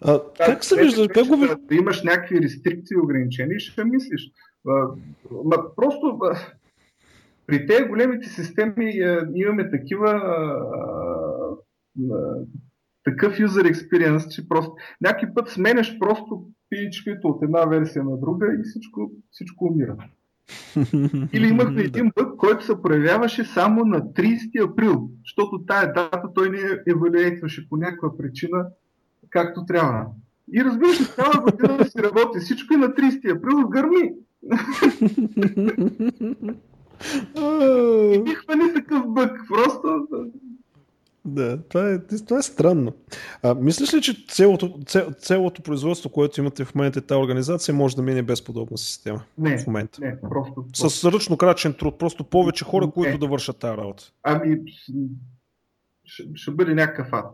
[0.00, 1.08] А, да, как се вижда?
[1.08, 1.36] Как го...
[1.36, 4.30] да, да имаш някакви рестрикции и ограничения, ще мислиш.
[4.68, 4.72] А,
[5.44, 6.36] ма, просто а,
[7.46, 10.64] при тези големите системи а, имаме такива а,
[12.12, 12.34] а,
[13.04, 18.46] такъв юзер experience, че просто някой път сменяш просто PHP-то от една версия на друга
[18.46, 19.96] и всичко, всичко умира.
[21.32, 26.50] Или имахме един бък, който се проявяваше само на 30 април, защото тая дата той
[26.50, 28.66] не евалюейтваше по някаква причина
[29.30, 30.06] както трябва.
[30.52, 34.12] И разбира се, цяла година си работи всичко и на 30 април гърми.
[38.14, 39.40] и бих хвани такъв бък.
[39.48, 40.06] Просто
[41.34, 42.92] да, това е, това е странно.
[43.42, 47.96] А, мислиш ли, че цялото, цел, цялото производство, което имате в момента, тази организация, може
[47.96, 49.24] да мине без подобна система?
[49.38, 49.98] Не, в момента?
[50.00, 50.64] не, просто.
[50.74, 52.92] С ръчно крачен труд, просто повече хора, не.
[52.92, 54.12] които да вършат тази работа.
[54.22, 54.58] Ами,
[56.04, 57.26] ще, ще бъде някакъв ад.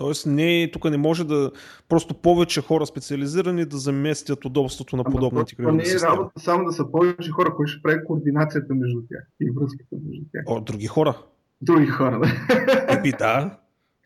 [0.00, 1.50] Тоест, не, тук не може да
[1.88, 6.10] просто повече хора специализирани да заместят удобството на подобна интегрирана система.
[6.10, 9.50] Не е работа само да са повече хора, които ще прави координацията между тях и
[9.50, 10.44] връзката между тях.
[10.46, 11.22] О, други хора?
[11.62, 12.20] Други хора.
[12.20, 12.86] Да.
[12.98, 13.58] Еми да.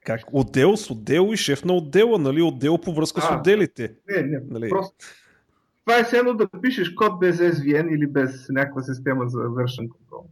[0.05, 0.21] Как?
[0.33, 2.43] Отдел с отдел и шеф на отдела, нали?
[2.43, 3.95] Отдел по връзка а, с отделите.
[4.11, 4.69] Не, не, нали?
[4.69, 5.07] просто.
[5.85, 10.27] Това е едно да пишеш код без SVN или без някаква система за вършен контрол.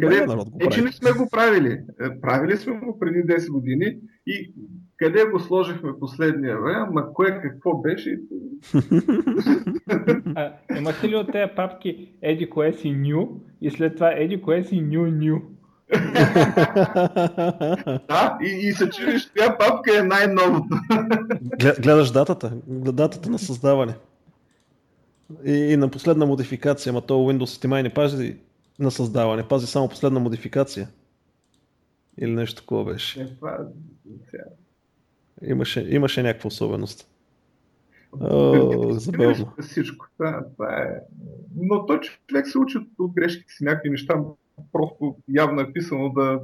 [0.00, 0.26] Къде?
[0.26, 1.80] Не, е, че не сме го правили.
[2.00, 4.52] Е, правили сме го преди 10 години и
[4.96, 8.20] къде го сложихме последния време, ама кое какво беше?
[10.34, 14.64] а, имате ли от тези папки еди кое си ню и след това еди кое
[14.64, 15.40] си ню ню?
[18.08, 20.76] да, и, и се чудиш, коя папка е най-новото.
[21.58, 23.94] Гледаш датата, датата на създаване.
[25.44, 28.36] И, и на последна модификация, ама то Windows ти май не пази
[28.78, 30.88] на създаване, пази само последна модификация.
[32.18, 33.36] Или нещо такова беше.
[33.42, 33.54] Не.
[35.42, 37.10] Имаше, имаше някаква особеност.
[38.20, 39.52] О, забавно.
[39.60, 40.06] Всичко.
[40.20, 41.00] Да, това е.
[41.56, 44.14] Но той човек се учи от грешките си някакви неща
[44.72, 46.40] просто явно е писано да,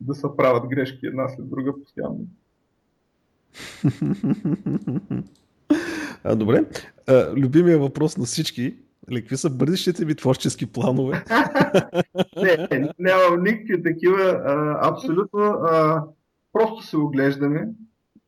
[0.00, 2.26] да се правят грешки една след друга постоянно.
[6.24, 6.64] А, добре.
[7.06, 8.76] А, любимия въпрос на всички.
[9.10, 11.24] Ли, какви са бъдещите ви творчески планове?
[12.42, 14.22] не, нямам никакви такива.
[14.22, 15.40] А, абсолютно.
[15.40, 16.04] А,
[16.52, 17.68] просто се оглеждаме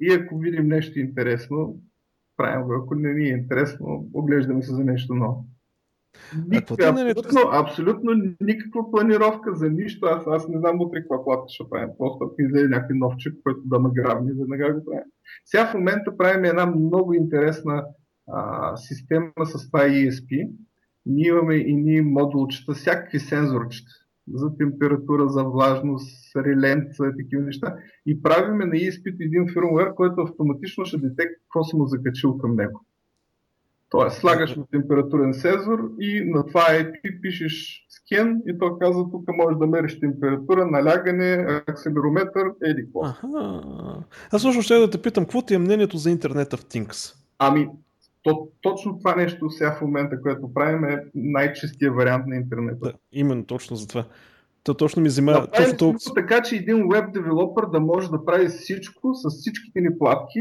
[0.01, 1.77] и ако видим нещо интересно,
[2.37, 2.75] правим го.
[2.75, 5.47] Ако не ни е интересно, оглеждаме се за нещо ново.
[6.49, 8.11] Никаква, абсолютно, абсолютно
[8.41, 10.07] никаква планировка за нищо.
[10.07, 11.89] Аз, аз не знам утре каква плата ще правим.
[11.99, 15.05] Просто ако излезе някакви нов чип, който да ме грабни, веднага го правим.
[15.45, 17.85] Сега в момента правим една много интересна
[18.29, 20.51] а, система с това ESP.
[21.07, 23.91] Ние имаме и ние модулчета, всякакви сензорчета
[24.35, 27.77] за температура, за влажност, релент, за такива неща.
[28.07, 32.57] И правиме на ESP един фирмуер, който автоматично ще детектира какво съм му закачил към
[32.57, 32.86] него.
[33.91, 39.29] Тоест, слагаш му температурен сензор и на това IP пишеш скен и то казва, тук
[39.29, 43.01] можеш да мериш температура, налягане, акселерометър, еди какво.
[44.33, 47.15] Аз също ще да те питам, какво ти е мнението за интернета в Things?
[47.39, 47.69] Ами,
[48.23, 52.79] то, точно това нещо сега в момента, което правим е най-чистия вариант на интернета.
[52.83, 54.05] Да, именно точно за това.
[54.65, 55.33] То точно ми взима...
[55.33, 59.99] Да, точно така, че един веб девелопър да може да прави всичко с всичките ни
[59.99, 60.41] платки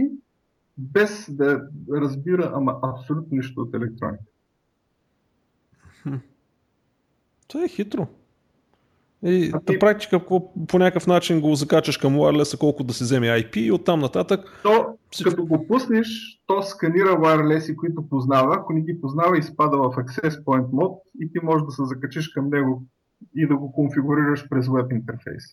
[0.78, 1.62] без да
[1.92, 4.24] разбира ама абсолютно нищо от електроника.
[7.48, 8.08] Това е хитро.
[9.24, 9.80] И на ти...
[9.80, 13.72] практика по, по някакъв начин го закачаш към wireless, колко да се вземе IP и
[13.72, 14.60] оттам нататък.
[14.64, 15.30] То, всичко...
[15.30, 18.56] като го пуснеш, то сканира wireless, които познава.
[18.56, 22.30] Ако не ги познава, изпада в Access Point мод и ти можеш да се закачиш
[22.30, 22.84] към него
[23.36, 25.44] и да го конфигурираш през веб интерфейс.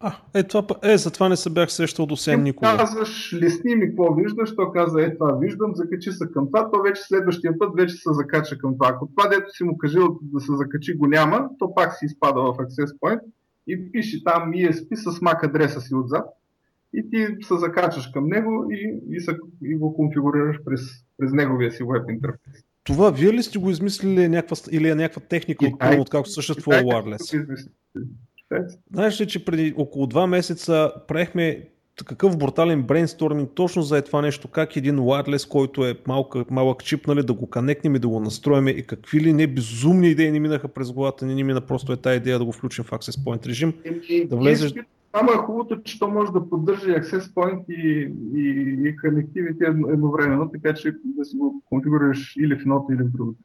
[0.00, 2.76] А, е, това, е, за това не се бях срещал до сега никога.
[2.76, 6.82] казваш, лесни ми какво виждаш, то каза, е това виждам, закачи се към това, то
[6.82, 8.88] вече следващия път вече се закача към това.
[8.88, 12.40] Ако това, дето си му кажил да се закачи го няма, то пак си изпада
[12.40, 13.20] в Access Point
[13.66, 16.24] и пише там ESP с MAC адреса си отзад
[16.94, 20.80] и ти се закачаш към него и, и, са, и го конфигурираш през,
[21.18, 22.64] през неговия си веб интерфейс.
[22.84, 26.76] Това вие ли сте го измислили някаква, или е някаква техника, от, от както съществува
[26.76, 27.46] Wireless?
[28.92, 31.68] Знаеш ли, че преди около два месеца правихме
[32.04, 36.84] какъв брутален брейнсторминг точно за е това нещо, как един wireless, който е малък, малък
[36.84, 40.30] чип, нали, да го канекнем и да го настроиме и какви ли не безумни идеи
[40.30, 42.90] ни минаха през главата, не ни мина просто е тази идея да го включим в
[42.90, 43.72] Access Point режим.
[44.08, 44.74] И, да влезеш...
[45.16, 48.50] Само е хубавото, че то може да поддържа и Access Point и, и,
[48.84, 53.38] и едновременно, така че да си го конфигурираш или в едното, или в другото.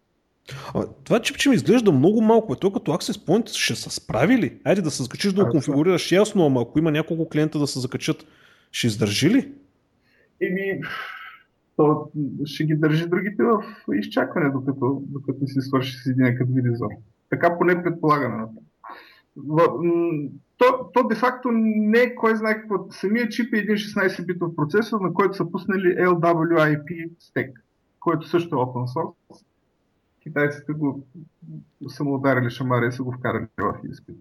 [0.75, 2.53] А, това чипче ми изглежда много малко.
[2.53, 4.59] Е то като Access Point ще са справили.
[4.63, 7.79] Айде да се закачиш да го конфигурираш ясно, ама ако има няколко клиента да се
[7.79, 8.25] закачат,
[8.71, 9.51] ще издържи ли?
[10.41, 10.81] Еми,
[11.77, 12.11] то
[12.45, 16.89] ще ги държи другите в изчакване, докато, докато си свърши с един като визор.
[17.29, 18.43] Така поне предполагаме.
[20.57, 22.91] То, то де-факто не е кой знае какво.
[22.91, 27.63] Самия чип е един 16-битов процесор, на който са пуснали LWIP стек,
[27.99, 29.43] който също е open source
[30.23, 31.03] китайците го
[31.87, 34.15] са му ударили шамари и са го вкарали в изпит.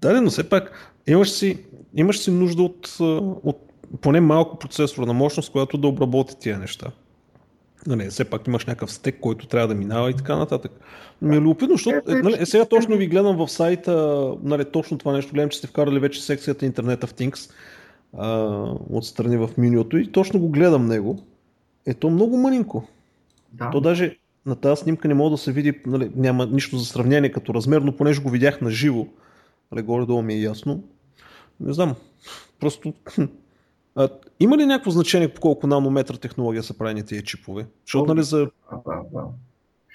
[0.00, 0.72] да, но все пак
[1.06, 2.96] имаш си, имаш си нужда от,
[3.42, 6.90] от поне малко процесорна мощност, която да обработи тия неща.
[7.86, 10.72] Нали, все пак имаш някакъв стек, който трябва да минава и така нататък.
[11.22, 14.98] Ми е любопитно, защото е, нали, е, сега точно ви гледам в сайта, нали, точно
[14.98, 17.52] това нещо, гледам, че сте вкарали вече секцията Internet of Things
[18.18, 18.48] а,
[18.90, 21.18] отстрани в менюто и точно го гледам него.
[21.86, 22.88] Ето много мънинко.
[23.52, 23.70] Да.
[23.70, 27.32] То даже на тази снимка не мога да се види, нали, няма нищо за сравнение
[27.32, 29.06] като размер, но понеже го видях на живо,
[29.72, 30.84] нали, горе-долу ми е ясно.
[31.60, 31.94] Не знам,
[32.60, 32.94] просто...
[33.94, 34.08] А,
[34.40, 37.66] има ли някакво значение по колко нанометра технология са правени тези чипове?
[37.86, 38.50] Защото, нали, за...
[38.86, 39.24] Да, да.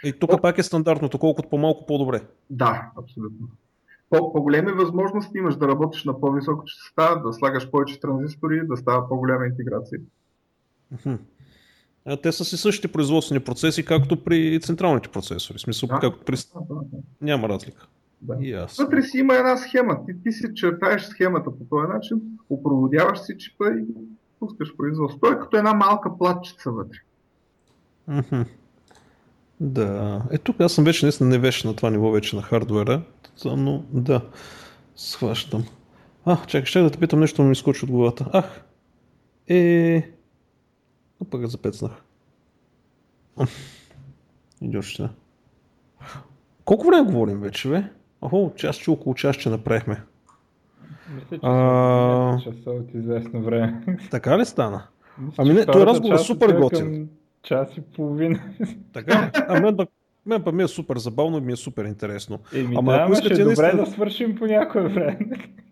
[0.03, 0.41] И тук О...
[0.41, 2.21] пак е стандартното, колкото по-малко, по-добре.
[2.49, 3.47] Да, абсолютно.
[4.09, 9.09] По- по-големи възможности имаш да работиш на по-висока частота, да слагаш повече транзистори, да става
[9.09, 9.99] по-голяма интеграция.
[12.23, 15.57] Те са си същите производствени процеси, както при централните процесори.
[15.57, 16.35] В смисъл, да, както при...
[16.35, 16.97] Да, да, да.
[17.21, 17.87] Няма разлика.
[18.21, 18.67] Да.
[18.79, 20.05] Вътре си има една схема.
[20.05, 23.85] Ти, ти си чертаеш схемата по този начин, опроводяваш си чипа и
[24.39, 25.19] пускаш производство.
[25.19, 26.97] Той е като една малка платчица вътре.
[28.09, 28.45] Mm-hmm.
[29.59, 30.21] Да.
[30.31, 33.01] Е, тук аз съм вече наистина не беше на това ниво вече на хардуера,
[33.45, 34.21] но да,
[34.95, 35.63] схващам.
[36.25, 38.25] А, чакай, ще да те питам нещо, но ми изкочи от главата.
[38.33, 38.61] Ах,
[39.47, 40.11] е,
[41.21, 41.91] но пък запецнах.
[44.61, 45.09] Идиотщина.
[46.65, 47.83] Колко време говорим вече, бе?
[48.21, 50.01] Охо, час, че около час, че направихме.
[51.15, 52.37] Мисля, че а...
[52.43, 53.97] часа от известно време.
[54.11, 54.87] Така ли стана?
[55.17, 57.09] Мисля, ами не, той разговор е супер готин.
[57.43, 58.39] Час и половина.
[58.93, 59.89] Така А мен пък
[60.25, 62.39] мен па ми е супер забавно и ми е супер интересно.
[62.55, 63.85] Еми Ама да, ако искате, добре наистина...
[63.85, 65.29] да свършим по някое време.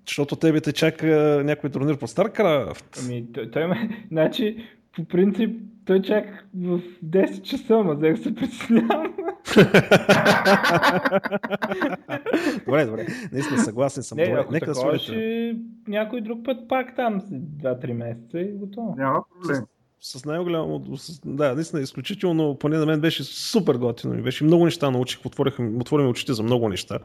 [0.07, 3.03] Защото тебе те чака някой турнир по StarCraft.
[3.03, 4.05] Ами той, той ме...
[4.11, 9.13] Значи, по принцип, той чак в 10 часа, ма да се притеснявам.
[12.65, 13.07] добре, добре.
[13.31, 14.17] Наистина съгласен съм.
[14.17, 15.55] Не, добре, нека да свалите.
[15.87, 18.95] Някой друг път пак там 2-3 месеца и готово.
[18.97, 19.65] Няма проблем
[20.05, 20.83] с най-голямо...
[21.25, 24.23] Да, наистина, изключително, поне на мен беше супер готино.
[24.23, 26.99] Беше много неща научих, отвориха, отвориме очите за много неща.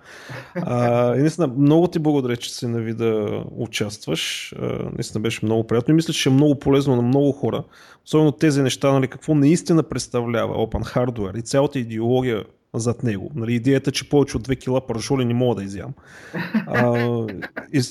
[0.54, 4.54] А, и наистина, много ти благодаря, че се нави да участваш.
[4.58, 7.64] А, наистина беше много приятно и мисля, че е много полезно на много хора.
[8.06, 12.44] Особено тези неща, нали, какво наистина представлява Open Hardware и цялата идеология
[12.74, 13.30] зад него.
[13.34, 15.94] Нали, идеята, че повече от 2 кила парашоли не мога да изям.
[16.66, 17.26] А,
[17.72, 17.82] и,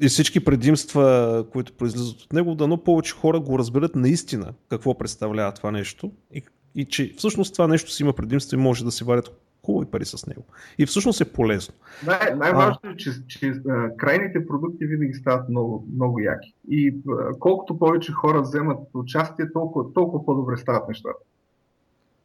[0.00, 5.52] и всички предимства, които произлизат от него, дано повече хора го разберат наистина какво представлява
[5.52, 6.42] това нещо и,
[6.74, 10.04] и че всъщност това нещо си има предимства и може да се варят хубави пари
[10.04, 10.44] с него.
[10.78, 11.74] И всъщност е полезно.
[12.06, 16.54] Най- най-важното е, че, че а, крайните продукти винаги стават много, много яки.
[16.70, 21.18] И а, колкото повече хора вземат участие, толкова, толкова по-добре стават нещата.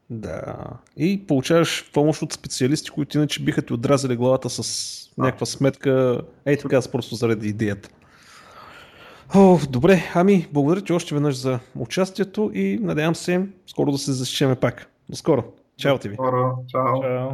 [0.10, 0.56] Да.
[0.98, 6.58] И получаваш помощ от специалисти, които иначе биха ти отразили главата с някаква сметка, ей
[6.58, 7.90] така, просто заради идеята.
[9.36, 14.12] О, добре, ами, благодаря ти още веднъж за участието и надявам се скоро да се
[14.12, 14.91] засечеме пак.
[15.10, 15.44] До скоро.
[15.78, 16.16] Чао ти ви.
[16.16, 16.58] Скоро.
[16.68, 17.02] Чао.
[17.02, 17.30] Чао.